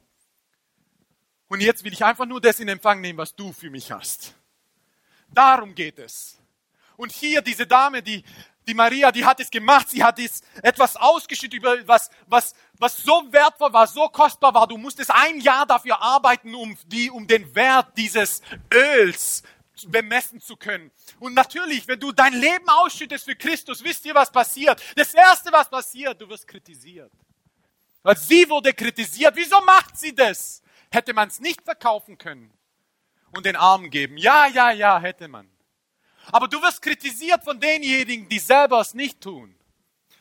Und 1.54 1.62
jetzt 1.62 1.84
will 1.84 1.94
ich 1.94 2.04
einfach 2.04 2.26
nur 2.26 2.42
das 2.42 2.60
in 2.60 2.68
Empfang 2.68 3.00
nehmen, 3.00 3.20
was 3.20 3.36
du 3.36 3.54
für 3.54 3.70
mich 3.70 3.92
hast. 3.92 4.34
Darum 5.30 5.76
geht 5.76 6.00
es. 6.00 6.40
Und 6.98 7.12
hier 7.12 7.44
diese 7.44 7.68
Dame, 7.68 8.02
die, 8.02 8.24
die 8.66 8.74
Maria, 8.74 9.12
die 9.12 9.24
hat 9.24 9.40
es 9.40 9.52
gemacht. 9.52 9.88
Sie 9.88 10.04
hat 10.04 10.18
es 10.18 10.42
etwas 10.64 10.96
ausgeschüttet 10.96 11.60
über 11.60 11.88
was, 11.88 12.10
was, 12.26 12.56
was 12.80 12.98
so 12.98 13.32
wertvoll 13.32 13.72
war, 13.72 13.86
so 13.86 14.10
kostbar 14.10 14.52
war. 14.56 14.66
Du 14.66 14.78
musstest 14.80 15.12
ein 15.12 15.42
Jahr 15.42 15.68
dafür 15.68 16.02
arbeiten, 16.02 16.56
um 16.56 16.76
die, 16.88 17.12
um 17.12 17.28
den 17.28 17.54
Wert 17.54 17.96
dieses 17.98 18.42
Öls 18.74 19.44
bemessen 19.86 20.42
zu 20.42 20.56
können. 20.58 20.90
Und 21.20 21.36
natürlich, 21.36 21.88
wenn 21.88 22.00
du 22.00 22.12
dein 22.12 22.34
Leben 22.34 22.68
ausschüttest 22.68 23.26
für 23.26 23.36
Christus, 23.36 23.84
wisst 23.84 24.04
ihr, 24.06 24.16
was 24.16 24.32
passiert? 24.32 24.82
Das 24.96 25.14
erste, 25.14 25.52
was 25.52 25.70
passiert, 25.70 26.20
du 26.20 26.28
wirst 26.28 26.48
kritisiert. 26.48 27.12
Weil 28.02 28.18
sie 28.18 28.50
wurde 28.50 28.74
kritisiert. 28.74 29.36
Wieso 29.36 29.62
macht 29.62 30.00
sie 30.00 30.16
das? 30.16 30.63
Hätte 30.94 31.16
man 31.16 31.28
es 31.28 31.40
nicht 31.40 31.64
verkaufen 31.64 32.20
können 32.20 32.54
und 33.32 33.48
den 33.48 33.56
Armen 33.56 33.90
geben? 33.90 34.16
Ja, 34.16 34.46
ja, 34.46 34.70
ja, 34.70 35.00
hätte 35.00 35.28
man. 35.28 35.50
Aber 36.32 36.48
du 36.48 36.62
wirst 36.62 36.84
kritisiert 36.84 37.44
von 37.44 37.60
denjenigen, 37.60 38.30
die 38.30 38.38
selber 38.38 38.80
es 38.80 38.94
nicht 38.94 39.20
tun. 39.20 39.56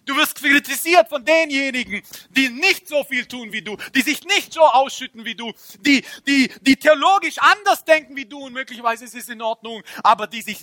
Du 0.07 0.17
wirst 0.17 0.37
kritisiert 0.37 1.11
von 1.11 1.27
denjenigen, 1.27 2.03
die 2.31 2.49
nicht 2.49 2.89
so 2.89 3.05
viel 3.05 3.27
tun 3.27 3.53
wie 3.53 3.61
du, 3.61 3.77
die 3.95 4.01
sich 4.01 4.25
nicht 4.25 4.55
so 4.55 4.63
ausschütten 4.63 5.27
wie 5.27 5.35
du, 5.35 5.53
die, 5.81 6.07
die, 6.27 6.51
die 6.63 6.77
theologisch 6.77 7.37
anders 7.39 7.85
denken 7.85 8.17
wie 8.17 8.25
du 8.25 8.47
und 8.47 8.55
möglicherweise 8.55 9.05
ist 9.05 9.15
es 9.15 9.29
in 9.29 9.43
Ordnung, 9.43 9.83
aber 10.03 10.27
die 10.27 10.41
sich, 10.41 10.59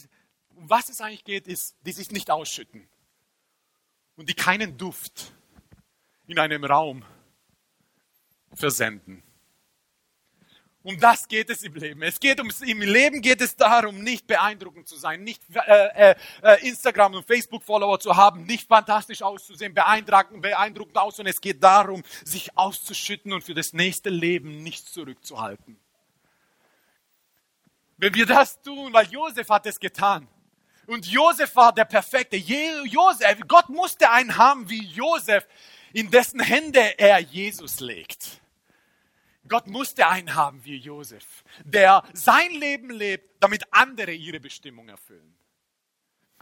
um 0.55 0.67
was 0.67 0.89
es 0.89 1.01
eigentlich 1.01 1.23
geht, 1.23 1.47
ist, 1.47 1.75
die 1.85 1.91
sich 1.91 2.09
nicht 2.09 2.31
ausschütten 2.31 2.89
und 4.15 4.27
die 4.27 4.33
keinen 4.33 4.75
Duft 4.75 5.33
in 6.25 6.39
einem 6.39 6.65
Raum 6.65 7.05
versenden. 8.55 9.21
Um 10.81 10.97
das 10.97 11.27
geht 11.27 11.49
es 11.49 11.63
im 11.63 11.73
Leben. 11.73 12.01
Es 12.03 12.19
geht 12.19 12.39
ums, 12.39 12.61
im 12.61 12.81
Leben 12.81 13.21
geht 13.21 13.41
es 13.41 13.55
darum, 13.55 14.01
nicht 14.01 14.27
beeindruckend 14.27 14.87
zu 14.87 14.95
sein, 14.97 15.23
nicht 15.23 15.41
äh, 15.53 16.11
äh, 16.11 16.15
äh 16.41 16.67
Instagram 16.67 17.15
und 17.15 17.27
Facebook 17.27 17.63
Follower 17.63 17.99
zu 17.99 18.15
haben, 18.15 18.45
nicht 18.45 18.67
fantastisch 18.67 19.21
auszusehen, 19.21 19.73
beeindruckend, 19.73 20.41
beeindruckend 20.41 20.97
aus, 20.97 21.17
sondern 21.17 21.33
es 21.33 21.41
geht 21.41 21.61
darum, 21.61 22.01
sich 22.23 22.57
auszuschütten 22.57 23.33
und 23.33 23.43
für 23.43 23.53
das 23.53 23.73
nächste 23.73 24.09
Leben 24.09 24.63
nichts 24.63 24.93
zurückzuhalten. 24.93 25.77
Wenn 27.97 28.13
wir 28.13 28.25
das 28.25 28.61
tun, 28.61 28.93
weil 28.93 29.07
Josef 29.07 29.49
hat 29.49 29.65
es 29.65 29.77
getan. 29.77 30.29
Und 30.87 31.05
Josef 31.05 31.53
war 31.57 31.73
der 31.73 31.85
Perfekte. 31.85 32.37
Josef, 32.37 33.41
Gott 33.47 33.67
musste 33.67 34.09
einen 34.09 34.37
haben 34.37 34.69
wie 34.69 34.85
Josef, 34.85 35.45
in 35.91 36.09
dessen 36.09 36.39
Hände 36.39 36.97
er 36.97 37.19
Jesus 37.19 37.81
legt. 37.81 38.39
Gott 39.49 39.67
musste 39.67 40.07
einen 40.07 40.35
haben 40.35 40.63
wie 40.63 40.77
Josef, 40.77 41.43
der 41.63 42.03
sein 42.13 42.51
Leben 42.51 42.91
lebt, 42.91 43.43
damit 43.43 43.63
andere 43.71 44.11
ihre 44.11 44.39
Bestimmung 44.39 44.87
erfüllen. 44.87 45.35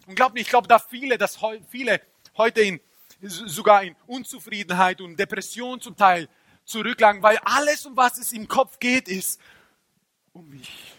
Und 0.06 0.16
glaubt 0.16 0.36
mir, 0.36 0.42
ich 0.42 0.50
glaube, 0.50 0.68
da 0.68 0.78
viele, 0.78 1.18
dass 1.18 1.40
viele 1.70 2.02
heute 2.36 2.62
in, 2.62 2.80
sogar 3.22 3.84
in 3.84 3.96
Unzufriedenheit 4.06 5.02
und 5.02 5.18
Depression 5.18 5.82
zum 5.82 5.96
Teil 5.96 6.30
zurücklagen, 6.66 7.24
weil 7.24 7.38
alles, 7.40 7.86
um 7.86 7.98
was 7.98 8.18
es 8.18 8.34
im 8.34 8.48
Kopf 8.48 8.78
geht, 8.80 9.08
ist 9.08 9.42
um 10.34 10.50
mich. 10.50 10.94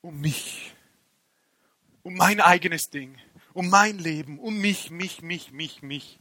Um 0.00 0.20
mich. 0.20 0.74
Um 2.02 2.14
mein 2.14 2.40
eigenes 2.40 2.90
Ding. 2.90 3.18
Um 3.52 3.70
mein 3.70 3.98
Leben. 3.98 4.38
Um 4.38 4.58
mich, 4.58 4.90
mich, 4.90 5.22
mich, 5.22 5.52
mich, 5.52 5.82
mich. 5.82 6.18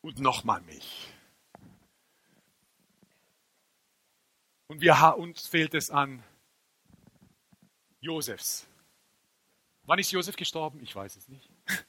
Und 0.00 0.20
nochmal 0.20 0.62
mich. 0.62 1.11
Und 4.72 4.80
wir, 4.80 5.18
uns 5.18 5.46
fehlt 5.46 5.74
es 5.74 5.90
an 5.90 6.24
Josefs. 8.00 8.66
Wann 9.82 9.98
ist 9.98 10.10
Josef 10.10 10.34
gestorben? 10.34 10.80
Ich 10.82 10.96
weiß 10.96 11.14
es 11.14 11.28
nicht. 11.28 11.46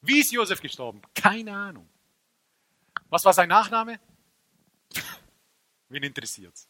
Wie 0.00 0.18
ist 0.18 0.32
Josef 0.32 0.60
gestorben? 0.60 1.00
Keine 1.14 1.54
Ahnung. 1.56 1.88
Was 3.10 3.24
war 3.24 3.32
sein 3.32 3.48
Nachname? 3.48 4.00
Wen 5.88 6.02
interessiert's? 6.02 6.68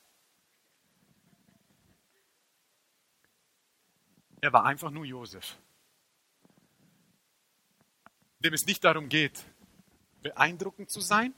Er 4.42 4.52
war 4.52 4.66
einfach 4.66 4.90
nur 4.90 5.06
Josef, 5.06 5.56
dem 8.40 8.52
es 8.52 8.66
nicht 8.66 8.84
darum 8.84 9.08
geht, 9.08 9.42
beeindruckend 10.20 10.90
zu 10.90 11.00
sein, 11.00 11.34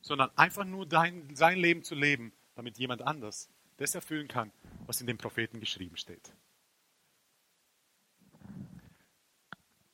sondern 0.00 0.30
einfach 0.36 0.64
nur 0.64 0.86
dein, 0.86 1.34
sein 1.34 1.58
Leben 1.58 1.82
zu 1.82 1.94
leben, 1.94 2.32
damit 2.54 2.78
jemand 2.78 3.02
anders 3.02 3.48
das 3.76 3.94
erfüllen 3.94 4.28
kann, 4.28 4.52
was 4.86 5.00
in 5.00 5.06
den 5.06 5.18
Propheten 5.18 5.60
geschrieben 5.60 5.96
steht. 5.96 6.32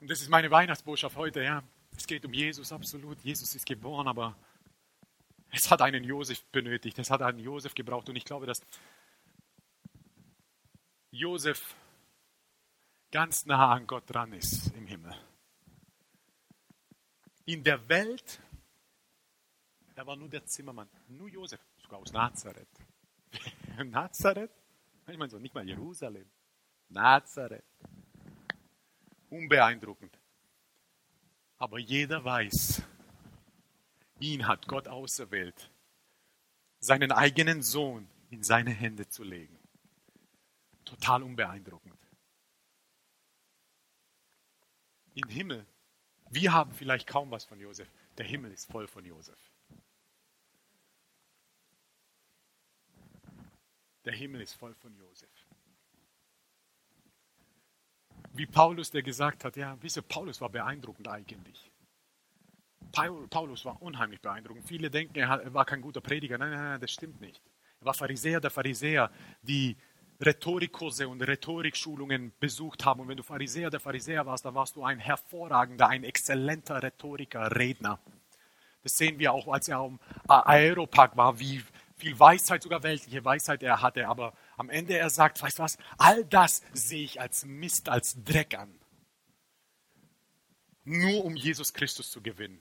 Und 0.01 0.11
das 0.11 0.21
ist 0.21 0.29
meine 0.29 0.51
Weihnachtsbotschaft 0.51 1.17
heute, 1.17 1.43
ja. 1.43 1.63
Es 1.97 2.07
geht 2.07 2.25
um 2.25 2.33
Jesus, 2.33 2.73
absolut. 2.73 3.19
Jesus 3.23 3.55
ist 3.55 3.65
geboren, 3.65 4.07
aber 4.07 4.37
es 5.51 5.71
hat 5.71 5.81
einen 5.81 6.05
Josef 6.05 6.45
benötigt, 6.53 6.99
es 6.99 7.11
hat 7.11 7.23
einen 7.23 7.39
Josef 7.39 7.75
gebraucht. 7.75 8.09
Und 8.09 8.17
ich 8.17 8.25
glaube, 8.25 8.47
dass 8.47 8.61
Josef 11.11 11.75
ganz 13.11 13.47
nah 13.47 13.73
an 13.73 13.87
Gott 13.87 14.05
dran 14.07 14.33
ist 14.33 14.75
im 14.77 14.87
Himmel. 14.87 15.15
In 17.47 17.65
der 17.65 17.89
Welt 17.89 18.41
er 19.97 20.07
war 20.07 20.15
nur 20.15 20.29
der 20.29 20.45
Zimmermann, 20.45 20.89
nur 21.09 21.29
Josef, 21.29 21.61
sogar 21.79 21.99
aus 21.99 22.13
Nazareth. 22.13 22.69
Nazareth? 23.85 24.51
Ich 25.09 25.17
meine 25.17 25.31
so, 25.31 25.39
nicht 25.39 25.55
mal 25.55 25.67
Jerusalem. 25.67 26.29
Nazareth. 26.89 27.65
Unbeeindruckend. 29.31 30.17
Aber 31.59 31.79
jeder 31.79 32.23
weiß, 32.23 32.83
ihn 34.21 34.47
hat 34.47 34.69
Gott 34.69 34.87
auserwählt, 34.87 35.71
seinen 36.79 37.11
eigenen 37.11 37.63
Sohn 37.63 38.07
in 38.31 38.43
seine 38.43 38.71
Hände 38.71 39.09
zu 39.09 39.25
legen. 39.25 39.59
Total 40.85 41.23
unbeeindruckend. 41.23 41.99
Im 45.15 45.29
Himmel, 45.29 45.67
wir 46.29 46.53
haben 46.53 46.73
vielleicht 46.73 47.07
kaum 47.07 47.31
was 47.31 47.47
von 47.47 47.59
Josef. 47.59 47.89
Der 48.19 48.27
Himmel 48.27 48.53
ist 48.53 48.71
voll 48.71 48.87
von 48.87 49.05
Josef. 49.05 49.39
Der 54.07 54.15
Himmel 54.15 54.41
ist 54.41 54.55
voll 54.55 54.73
von 54.75 54.97
Josef. 54.97 55.29
Wie 58.33 58.47
Paulus, 58.47 58.91
der 58.91 59.03
gesagt 59.03 59.45
hat, 59.45 59.57
ja, 59.57 59.77
wisst 59.81 59.97
ihr, 59.97 60.03
Paulus 60.03 60.41
war 60.41 60.49
beeindruckend 60.49 61.09
eigentlich. 61.09 61.71
Paulus 62.93 63.65
war 63.65 63.83
unheimlich 63.83 64.21
beeindruckend. 64.21 64.67
Viele 64.67 64.91
denken, 64.91 65.19
er 65.19 65.53
war 65.53 65.65
kein 65.65 65.83
guter 65.83 66.01
Prediger. 66.01 66.39
Nein, 66.39 66.51
nein, 66.51 66.65
nein, 66.65 66.81
das 66.81 66.93
stimmt 66.93 67.21
nicht. 67.21 67.43
Er 67.81 67.87
war 67.87 67.95
Pharisäer 67.95 68.41
der 68.41 68.51
Pharisäer, 68.51 69.11
die 69.43 69.77
Rhetorikkurse 70.25 71.09
und 71.09 71.21
Rhetorikschulungen 71.23 72.33
besucht 72.39 72.85
haben. 72.85 73.01
Und 73.01 73.09
wenn 73.09 73.17
du 73.17 73.23
Pharisäer 73.23 73.71
der 73.71 73.81
Pharisäer 73.81 74.25
warst, 74.25 74.45
dann 74.45 74.55
warst 74.55 74.77
du 74.77 74.85
ein 74.85 74.99
hervorragender, 74.99 75.89
ein 75.89 76.05
exzellenter 76.05 76.83
Rhetoriker, 76.83 77.57
Redner. 77.57 77.99
Das 78.83 78.97
sehen 78.97 79.19
wir 79.19 79.33
auch, 79.33 79.49
als 79.49 79.69
er 79.69 79.79
am 79.79 79.99
Aeropark 80.29 81.17
war, 81.17 81.41
wie 81.41 81.63
viel 81.97 82.19
Weisheit, 82.19 82.63
sogar 82.63 82.83
weltliche 82.83 83.25
Weisheit 83.25 83.63
er 83.63 83.83
hatte. 83.83 84.09
Aber 84.09 84.35
am 84.57 84.71
Ende 84.71 84.97
er 84.97 85.11
sagt, 85.11 85.43
weißt 85.43 85.59
du 85.59 85.63
was, 85.63 85.79
all 85.99 86.25
das 86.25 86.63
sehe 86.73 87.05
ich 87.05 87.21
als 87.21 87.45
Mist, 87.45 87.89
als 87.89 88.23
Dreck 88.25 88.59
an. 88.59 88.75
Nur 90.85 91.25
um 91.25 91.35
Jesus 91.35 91.73
Christus 91.73 92.11
zu 92.11 92.23
gewinnen. 92.23 92.61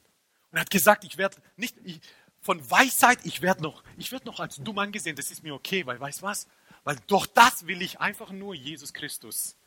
Und 0.51 0.57
er 0.57 0.61
hat 0.61 0.71
gesagt, 0.71 1.03
ich 1.03 1.17
werde 1.17 1.37
nicht 1.57 1.75
ich, 1.83 1.99
von 2.41 2.69
Weisheit, 2.69 3.19
ich 3.23 3.41
werde 3.41 3.61
noch, 3.63 3.83
ich 3.97 4.11
werde 4.11 4.25
noch 4.25 4.39
als 4.39 4.57
dumm 4.57 4.77
angesehen. 4.79 5.15
Das 5.15 5.31
ist 5.31 5.43
mir 5.43 5.53
okay, 5.53 5.85
weil 5.85 5.99
weißt 5.99 6.21
du 6.21 6.25
was? 6.25 6.47
Weil 6.83 6.97
doch 7.07 7.25
das 7.25 7.67
will 7.67 7.81
ich 7.81 7.99
einfach 7.99 8.31
nur 8.31 8.55
Jesus 8.55 8.93
Christus 8.93 9.57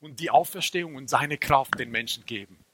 und 0.00 0.20
die 0.20 0.30
Auferstehung 0.30 0.94
und 0.94 1.10
seine 1.10 1.38
Kraft 1.38 1.78
den 1.78 1.90
Menschen 1.90 2.24
geben. 2.24 2.64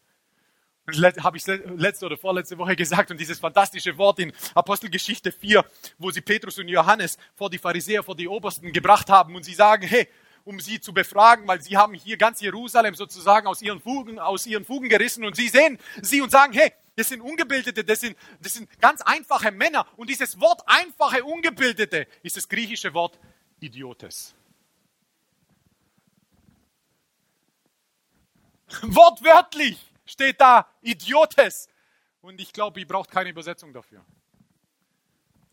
Habe 0.86 1.36
ich 1.36 1.46
letzte 1.46 2.06
oder 2.06 2.16
vorletzte 2.16 2.58
Woche 2.58 2.76
gesagt 2.76 3.10
und 3.10 3.18
dieses 3.18 3.40
fantastische 3.40 3.98
Wort 3.98 4.20
in 4.20 4.32
Apostelgeschichte 4.54 5.32
4, 5.32 5.64
wo 5.98 6.12
sie 6.12 6.20
Petrus 6.20 6.58
und 6.58 6.68
Johannes 6.68 7.18
vor 7.34 7.50
die 7.50 7.58
Pharisäer, 7.58 8.04
vor 8.04 8.14
die 8.14 8.28
Obersten 8.28 8.72
gebracht 8.72 9.10
haben 9.10 9.34
und 9.34 9.44
sie 9.44 9.54
sagen, 9.54 9.82
hey, 9.82 10.08
um 10.44 10.60
sie 10.60 10.80
zu 10.80 10.94
befragen, 10.94 11.48
weil 11.48 11.60
sie 11.60 11.76
haben 11.76 11.92
hier 11.94 12.16
ganz 12.16 12.40
Jerusalem 12.40 12.94
sozusagen 12.94 13.48
aus 13.48 13.62
ihren 13.62 13.80
Fugen, 13.80 14.20
aus 14.20 14.46
ihren 14.46 14.64
Fugen 14.64 14.88
gerissen 14.88 15.24
und 15.24 15.34
sie 15.34 15.48
sehen 15.48 15.78
sie 16.02 16.20
und 16.20 16.30
sagen, 16.30 16.52
hey, 16.52 16.72
das 16.94 17.08
sind 17.08 17.20
Ungebildete, 17.20 17.82
das 17.82 18.00
sind, 18.00 18.16
das 18.40 18.54
sind 18.54 18.80
ganz 18.80 19.02
einfache 19.02 19.50
Männer 19.50 19.88
und 19.96 20.08
dieses 20.08 20.40
Wort 20.40 20.62
einfache 20.66 21.24
Ungebildete 21.24 22.06
ist 22.22 22.36
das 22.36 22.48
griechische 22.48 22.94
Wort 22.94 23.18
Idiotes. 23.58 24.36
Wortwörtlich 28.82 29.78
steht 30.06 30.40
da 30.40 30.66
Idiotes. 30.80 31.68
Und 32.22 32.40
ich 32.40 32.52
glaube, 32.52 32.80
ihr 32.80 32.86
braucht 32.86 33.10
keine 33.10 33.30
Übersetzung 33.30 33.72
dafür. 33.72 34.04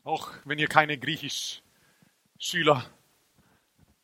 Auch 0.03 0.31
wenn 0.45 0.59
ihr 0.59 0.67
keine 0.67 0.97
Griechisch-Schüler 0.97 2.85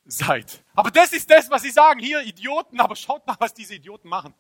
seid. 0.06 0.64
Aber 0.74 0.92
das 0.92 1.14
ist 1.14 1.30
das, 1.30 1.50
was 1.50 1.62
sie 1.62 1.72
sagen. 1.72 2.00
Hier 2.00 2.22
Idioten, 2.22 2.80
aber 2.80 2.96
schaut 2.96 3.26
mal, 3.28 3.36
was 3.40 3.54
diese 3.54 3.76
Idioten 3.76 4.10
machen. 4.10 4.34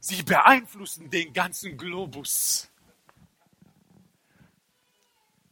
Sie 0.00 0.22
beeinflussen 0.22 1.08
den 1.10 1.32
ganzen 1.32 1.78
Globus. 1.78 2.70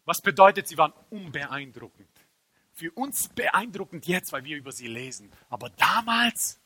Was 0.05 0.21
bedeutet, 0.21 0.69
sie 0.69 0.77
waren 0.77 0.93
unbeeindruckend. 1.11 2.09
Für 2.75 2.91
uns 2.93 3.29
beeindruckend 3.29 4.07
jetzt, 4.07 4.33
weil 4.33 4.45
wir 4.45 4.57
über 4.57 4.73
sie 4.73 4.89
lesen. 4.89 5.33
Aber 5.49 5.71
damals, 5.71 6.61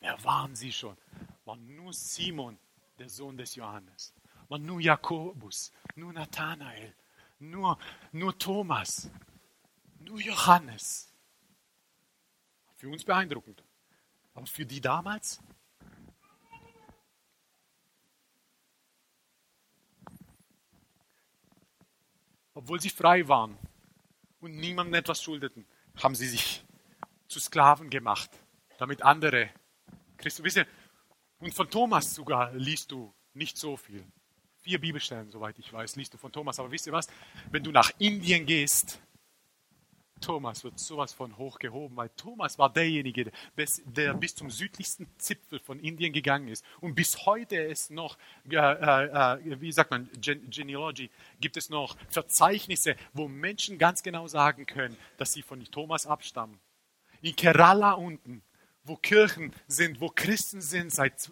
wer 0.00 0.22
waren 0.24 0.54
sie 0.56 0.72
schon? 0.72 0.96
War 1.44 1.56
nur 1.56 1.92
Simon, 1.92 2.58
der 2.98 3.08
Sohn 3.08 3.36
des 3.36 3.54
Johannes. 3.54 4.14
War 4.48 4.58
nur 4.58 4.80
Jakobus, 4.80 5.72
nur 5.94 6.12
Nathanael, 6.12 6.94
nur, 7.38 7.78
nur 8.12 8.38
Thomas, 8.38 9.10
nur 9.98 10.20
Johannes. 10.20 11.12
Für 12.76 12.88
uns 12.88 13.04
beeindruckend. 13.04 13.62
Aber 14.34 14.46
für 14.46 14.66
die 14.66 14.80
damals? 14.80 15.40
Obwohl 22.54 22.80
sie 22.80 22.90
frei 22.90 23.26
waren 23.26 23.58
und 24.40 24.56
niemandem 24.56 24.94
etwas 24.94 25.22
schuldeten, 25.22 25.66
haben 26.02 26.14
sie 26.14 26.28
sich 26.28 26.64
zu 27.26 27.40
Sklaven 27.40 27.90
gemacht, 27.90 28.30
damit 28.78 29.02
andere 29.02 29.50
Christus. 30.16 30.44
Wisst 30.44 30.58
ihr, 30.58 30.66
und 31.38 31.54
von 31.54 31.68
Thomas 31.70 32.14
sogar 32.14 32.52
liest 32.52 32.90
du 32.90 33.12
nicht 33.34 33.56
so 33.56 33.76
viel. 33.76 34.04
Vier 34.60 34.80
Bibelstellen, 34.80 35.30
soweit 35.30 35.58
ich 35.58 35.72
weiß, 35.72 35.96
liest 35.96 36.14
du 36.14 36.18
von 36.18 36.32
Thomas. 36.32 36.58
Aber 36.58 36.70
wisst 36.70 36.86
ihr 36.86 36.92
was? 36.92 37.06
Wenn 37.50 37.62
du 37.62 37.70
nach 37.70 37.90
Indien 37.98 38.46
gehst, 38.46 39.00
Thomas 40.24 40.64
wird 40.64 40.78
sowas 40.78 41.12
von 41.12 41.36
hoch 41.36 41.58
gehoben, 41.58 41.96
weil 41.96 42.08
Thomas 42.10 42.58
war 42.58 42.72
derjenige, 42.72 43.30
der 43.56 44.14
bis 44.14 44.34
zum 44.34 44.48
südlichsten 44.48 45.06
Zipfel 45.18 45.58
von 45.58 45.78
Indien 45.78 46.14
gegangen 46.14 46.48
ist. 46.48 46.64
Und 46.80 46.94
bis 46.94 47.26
heute 47.26 47.56
ist 47.56 47.90
noch, 47.90 48.16
äh, 48.48 48.56
äh, 48.56 49.60
wie 49.60 49.72
sagt 49.72 49.90
man, 49.90 50.08
Gen 50.20 50.48
Genealogy, 50.48 51.10
gibt 51.40 51.58
es 51.58 51.68
noch 51.68 51.96
Verzeichnisse, 52.08 52.96
wo 53.12 53.28
Menschen 53.28 53.76
ganz 53.76 54.02
genau 54.02 54.26
sagen 54.26 54.64
können, 54.64 54.96
dass 55.18 55.34
sie 55.34 55.42
von 55.42 55.62
Thomas 55.64 56.06
abstammen. 56.06 56.58
In 57.20 57.36
Kerala 57.36 57.92
unten, 57.92 58.42
wo 58.84 58.96
Kirchen 58.96 59.52
sind, 59.66 60.00
wo 60.00 60.08
Christen 60.08 60.60
sind 60.60 60.92
seit, 60.92 61.30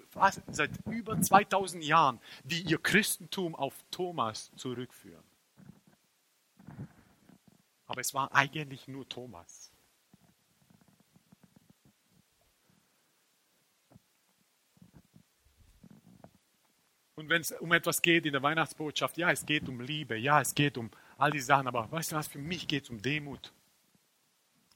seit 0.49 0.71
über 0.87 1.21
2000 1.21 1.85
Jahren, 1.85 2.19
die 2.45 2.62
ihr 2.62 2.79
Christentum 2.79 3.55
auf 3.55 3.75
Thomas 3.91 4.51
zurückführen. 4.57 5.23
Aber 7.87 8.01
es 8.01 8.15
war 8.15 8.35
eigentlich 8.35 8.88
nur 8.88 9.07
Thomas. 9.07 9.71
Und 17.15 17.29
wenn 17.29 17.43
es 17.43 17.53
um 17.53 17.71
etwas 17.73 18.01
geht 18.01 18.25
in 18.25 18.33
der 18.33 18.43
Weihnachtsbotschaft, 18.43 19.19
ja, 19.19 19.31
es 19.31 19.45
geht 19.45 19.69
um 19.69 19.81
Liebe, 19.81 20.17
ja, 20.17 20.41
es 20.41 20.55
geht 20.55 20.79
um 20.79 20.91
all 21.19 21.31
die 21.31 21.41
Sachen, 21.41 21.69
aber 21.69 21.91
weißt 21.93 22.12
du 22.12 22.17
was, 22.17 22.27
für 22.27 22.38
mich 22.38 22.67
geht 22.67 22.85
es 22.85 22.91
um 22.91 23.01
Demut. 23.01 23.53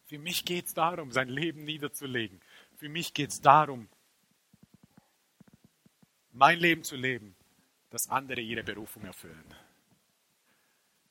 Für 0.04 0.18
mich 0.18 0.44
geht 0.44 0.66
es 0.66 0.74
darum, 0.74 1.10
sein 1.10 1.28
Leben 1.28 1.64
niederzulegen. 1.64 2.40
Für 2.76 2.88
mich 2.88 3.14
geht 3.14 3.30
es 3.30 3.40
darum, 3.40 3.88
mein 6.32 6.58
Leben 6.58 6.84
zu 6.84 6.96
leben, 6.96 7.34
dass 7.90 8.08
andere 8.08 8.40
ihre 8.40 8.62
Berufung 8.62 9.04
erfüllen. 9.04 9.54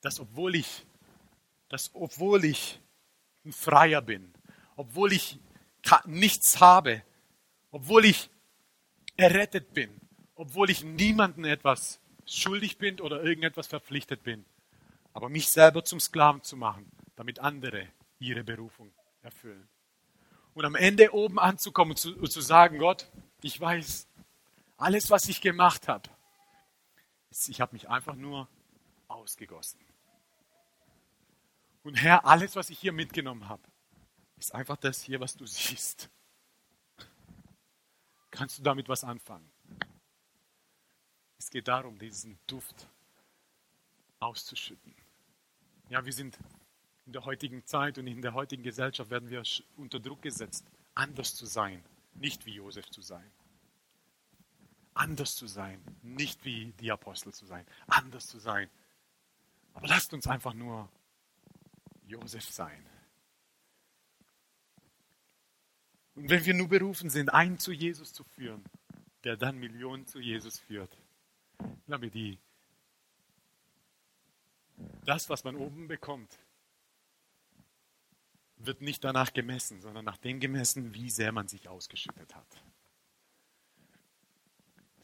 Dass 0.00 0.20
obwohl 0.20 0.54
ich 0.54 0.86
dass 1.68 1.90
obwohl 1.94 2.44
ich 2.44 2.80
ein 3.44 3.52
Freier 3.52 4.02
bin, 4.02 4.32
obwohl 4.76 5.12
ich 5.12 5.38
nichts 6.04 6.60
habe, 6.60 7.02
obwohl 7.70 8.04
ich 8.04 8.30
errettet 9.16 9.72
bin, 9.72 10.00
obwohl 10.34 10.70
ich 10.70 10.84
niemandem 10.84 11.44
etwas 11.44 12.00
schuldig 12.26 12.78
bin 12.78 13.00
oder 13.00 13.22
irgendetwas 13.22 13.66
verpflichtet 13.66 14.22
bin, 14.22 14.44
aber 15.12 15.28
mich 15.28 15.48
selber 15.48 15.84
zum 15.84 16.00
Sklaven 16.00 16.42
zu 16.42 16.56
machen, 16.56 16.90
damit 17.14 17.38
andere 17.38 17.88
ihre 18.18 18.44
Berufung 18.44 18.92
erfüllen. 19.22 19.68
Und 20.56 20.64
am 20.64 20.74
Ende 20.74 21.12
oben 21.12 21.38
anzukommen 21.38 21.90
und 21.90 21.98
zu, 21.98 22.16
und 22.16 22.32
zu 22.32 22.40
sagen, 22.40 22.78
Gott, 22.78 23.10
ich 23.42 23.60
weiß, 23.60 24.08
alles, 24.78 25.10
was 25.10 25.28
ich 25.28 25.42
gemacht 25.42 25.86
habe, 25.86 26.08
ich 27.46 27.60
habe 27.60 27.74
mich 27.74 27.90
einfach 27.90 28.14
nur 28.14 28.48
ausgegossen. 29.06 29.78
Und 31.82 31.96
Herr, 31.96 32.24
alles, 32.24 32.56
was 32.56 32.70
ich 32.70 32.78
hier 32.78 32.94
mitgenommen 32.94 33.50
habe, 33.50 33.62
ist 34.38 34.54
einfach 34.54 34.78
das 34.78 35.02
hier, 35.02 35.20
was 35.20 35.36
du 35.36 35.44
siehst. 35.46 36.08
Kannst 38.30 38.58
du 38.58 38.62
damit 38.62 38.88
was 38.88 39.04
anfangen? 39.04 39.52
Es 41.38 41.50
geht 41.50 41.68
darum, 41.68 41.98
diesen 41.98 42.38
Duft 42.46 42.88
auszuschütten. 44.20 44.94
Ja, 45.90 46.02
wir 46.06 46.14
sind 46.14 46.38
in 47.06 47.12
der 47.12 47.24
heutigen 47.24 47.64
Zeit 47.64 47.98
und 47.98 48.06
in 48.06 48.20
der 48.20 48.34
heutigen 48.34 48.64
Gesellschaft 48.64 49.10
werden 49.10 49.30
wir 49.30 49.42
unter 49.76 50.00
Druck 50.00 50.22
gesetzt, 50.22 50.66
anders 50.94 51.34
zu 51.34 51.46
sein, 51.46 51.82
nicht 52.14 52.46
wie 52.46 52.54
Josef 52.54 52.90
zu 52.90 53.00
sein. 53.00 53.30
Anders 54.94 55.36
zu 55.36 55.46
sein, 55.46 55.80
nicht 56.02 56.44
wie 56.44 56.72
die 56.80 56.90
Apostel 56.90 57.32
zu 57.32 57.46
sein, 57.46 57.64
anders 57.86 58.26
zu 58.26 58.38
sein. 58.38 58.68
Aber 59.74 59.86
lasst 59.86 60.12
uns 60.14 60.26
einfach 60.26 60.54
nur 60.54 60.88
Josef 62.06 62.50
sein. 62.50 62.84
Und 66.14 66.30
wenn 66.30 66.44
wir 66.44 66.54
nur 66.54 66.68
berufen 66.68 67.10
sind, 67.10 67.28
einen 67.28 67.58
zu 67.58 67.72
Jesus 67.72 68.12
zu 68.12 68.24
führen, 68.24 68.64
der 69.22 69.36
dann 69.36 69.58
Millionen 69.58 70.06
zu 70.06 70.18
Jesus 70.18 70.58
führt, 70.58 70.96
ich, 72.02 72.12
die, 72.12 72.38
das, 75.04 75.28
was 75.28 75.44
man 75.44 75.56
oben 75.56 75.88
bekommt, 75.88 76.38
wird 78.58 78.80
nicht 78.80 79.04
danach 79.04 79.32
gemessen, 79.32 79.80
sondern 79.80 80.04
nach 80.04 80.16
dem 80.16 80.40
gemessen, 80.40 80.94
wie 80.94 81.10
sehr 81.10 81.32
man 81.32 81.48
sich 81.48 81.68
ausgeschüttet 81.68 82.34
hat. 82.34 82.46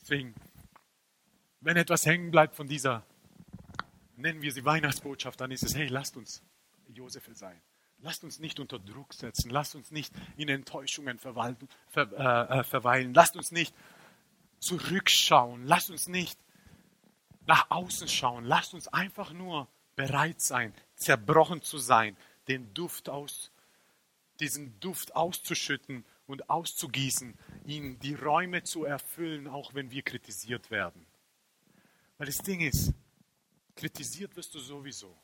Deswegen, 0.01 0.35
wenn 1.61 1.77
etwas 1.77 2.07
hängen 2.07 2.31
bleibt 2.31 2.57
von 2.57 2.67
dieser, 2.67 3.05
nennen 4.17 4.43
wir 4.43 4.53
sie 4.53 4.65
Weihnachtsbotschaft, 4.65 5.41
dann 5.41 5.51
ist 5.51 5.63
es, 5.63 5.75
hey, 5.75 5.87
lasst 5.87 6.17
uns 6.17 6.43
Josef 6.89 7.29
sein. 7.35 7.61
Lasst 7.99 8.25
uns 8.25 8.41
nicht 8.41 8.59
unter 8.59 8.81
Druck 8.81 9.15
setzen. 9.15 9.51
Lasst 9.51 9.77
uns 9.77 9.93
nicht 9.93 10.13
in 10.37 10.49
Enttäuschungen 10.49 11.19
ver, 11.19 11.37
äh, 11.97 12.59
äh, 12.59 12.65
verweilen. 12.65 13.15
Lasst 13.15 13.37
uns 13.37 13.53
nicht 13.53 13.73
zurückschauen. 14.59 15.65
Lasst 15.67 15.89
uns 15.89 16.09
nicht 16.09 16.39
nach 17.47 17.71
außen 17.71 18.09
schauen. 18.09 18.45
Lasst 18.45 18.75
uns 18.75 18.89
einfach 18.89 19.33
nur 19.33 19.69
bereit 19.95 20.41
sein, 20.41 20.75
zerbrochen 20.97 21.63
zu 21.63 21.79
sein, 21.79 22.17
den 22.49 22.73
Duft 22.75 23.09
aus, 23.09 23.51
diesen 24.41 24.79
Duft 24.81 25.15
auszuschütten 25.15 26.05
und 26.27 26.51
auszugießen, 26.51 27.39
ihn 27.67 27.99
die 28.01 28.15
Räume 28.15 28.63
zu 28.63 28.85
erfüllen, 28.85 29.49
auch 29.49 29.75
wenn 29.75 29.91
wir 29.91 30.03
kritisiert 30.03 30.71
werden. 30.71 31.07
Weil 32.19 32.27
das 32.27 32.39
Ding 32.39 32.61
ist, 32.61 32.93
kritisiert 33.75 34.37
wirst 34.37 34.55
du 34.55 34.59
sowieso 34.59 35.17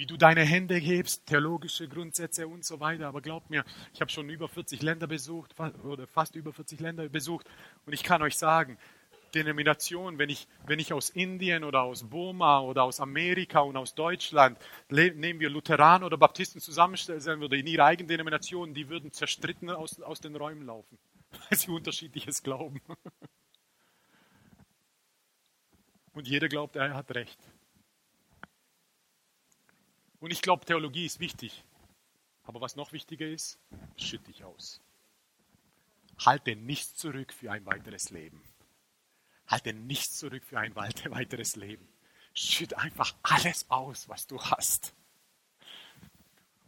wie 0.00 0.06
du 0.06 0.16
deine 0.16 0.44
Hände 0.44 0.76
hebst, 0.76 1.26
theologische 1.26 1.86
Grundsätze 1.86 2.48
und 2.48 2.64
so 2.64 2.80
weiter. 2.80 3.06
Aber 3.06 3.20
glaub 3.20 3.50
mir, 3.50 3.66
ich 3.92 4.00
habe 4.00 4.10
schon 4.10 4.30
über 4.30 4.48
40 4.48 4.80
Länder 4.80 5.06
besucht 5.06 5.54
oder 5.84 6.06
fast 6.06 6.36
über 6.36 6.54
40 6.54 6.80
Länder 6.80 7.06
besucht 7.10 7.46
und 7.84 7.92
ich 7.92 8.02
kann 8.02 8.22
euch 8.22 8.38
sagen, 8.38 8.78
Denomination, 9.34 10.18
wenn 10.18 10.28
ich, 10.28 10.48
wenn 10.66 10.78
ich 10.78 10.92
aus 10.92 11.10
Indien 11.10 11.64
oder 11.64 11.82
aus 11.82 12.04
Burma 12.04 12.60
oder 12.60 12.84
aus 12.84 13.00
Amerika 13.00 13.60
und 13.60 13.76
aus 13.76 13.94
Deutschland, 13.94 14.58
nehmen 14.88 15.40
wir 15.40 15.50
Lutheraner 15.50 16.06
oder 16.06 16.16
Baptisten 16.16 16.60
zusammenstellen 16.60 17.40
würde 17.40 17.58
in 17.58 17.66
ihrer 17.66 17.86
eigenen 17.86 18.08
Denomination, 18.08 18.74
die 18.74 18.88
würden 18.88 19.12
zerstritten 19.12 19.70
aus, 19.70 20.00
aus 20.00 20.20
den 20.20 20.36
Räumen 20.36 20.66
laufen, 20.66 20.98
weil 21.48 21.58
sie 21.58 21.70
unterschiedliches 21.70 22.42
glauben. 22.42 22.80
Und 26.12 26.26
jeder 26.26 26.48
glaubt, 26.48 26.76
er 26.76 26.94
hat 26.94 27.14
recht. 27.14 27.38
Und 30.18 30.32
ich 30.32 30.42
glaube, 30.42 30.64
Theologie 30.64 31.06
ist 31.06 31.20
wichtig. 31.20 31.64
Aber 32.42 32.60
was 32.60 32.76
noch 32.76 32.92
wichtiger 32.92 33.26
ist, 33.26 33.58
schütt 33.96 34.26
dich 34.26 34.44
aus. 34.44 34.80
Halte 36.24 36.56
nichts 36.56 36.94
zurück 36.94 37.32
für 37.32 37.50
ein 37.50 37.64
weiteres 37.64 38.10
Leben. 38.10 38.42
Halte 39.50 39.72
nichts 39.72 40.18
zurück 40.18 40.44
für 40.44 40.58
ein 40.58 40.74
weiteres 40.76 41.56
Leben. 41.56 41.86
Schütt 42.32 42.74
einfach 42.74 43.14
alles 43.22 43.68
aus, 43.68 44.08
was 44.08 44.26
du 44.26 44.40
hast. 44.40 44.94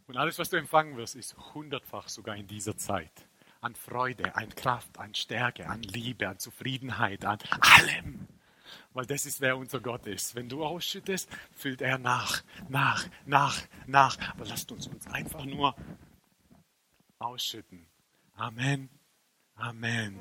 Und 0.07 0.17
alles, 0.17 0.37
was 0.37 0.49
du 0.49 0.57
empfangen 0.57 0.97
wirst, 0.97 1.15
ist 1.15 1.35
hundertfach 1.53 2.09
sogar 2.09 2.35
in 2.35 2.47
dieser 2.47 2.77
Zeit. 2.77 3.11
An 3.61 3.75
Freude, 3.75 4.35
an 4.35 4.53
Kraft, 4.53 4.99
an 4.99 5.15
Stärke, 5.15 5.67
an 5.67 5.81
Liebe, 5.81 6.27
an 6.27 6.37
Zufriedenheit, 6.37 7.23
an 7.23 7.39
allem 7.61 8.27
weil 8.93 9.05
das 9.05 9.25
ist, 9.25 9.41
wer 9.41 9.57
unser 9.57 9.79
Gott 9.79 10.05
ist. 10.07 10.35
Wenn 10.35 10.49
du 10.49 10.63
ausschüttest, 10.63 11.29
füllt 11.51 11.81
er 11.81 11.97
nach, 11.97 12.43
nach, 12.69 13.05
nach, 13.25 13.57
nach. 13.85 14.17
Aber 14.31 14.45
lasst 14.45 14.71
uns 14.71 14.87
uns 14.87 15.07
einfach 15.07 15.45
nur 15.45 15.75
ausschütten. 17.19 17.85
Amen. 18.35 18.89
Amen. 19.55 20.19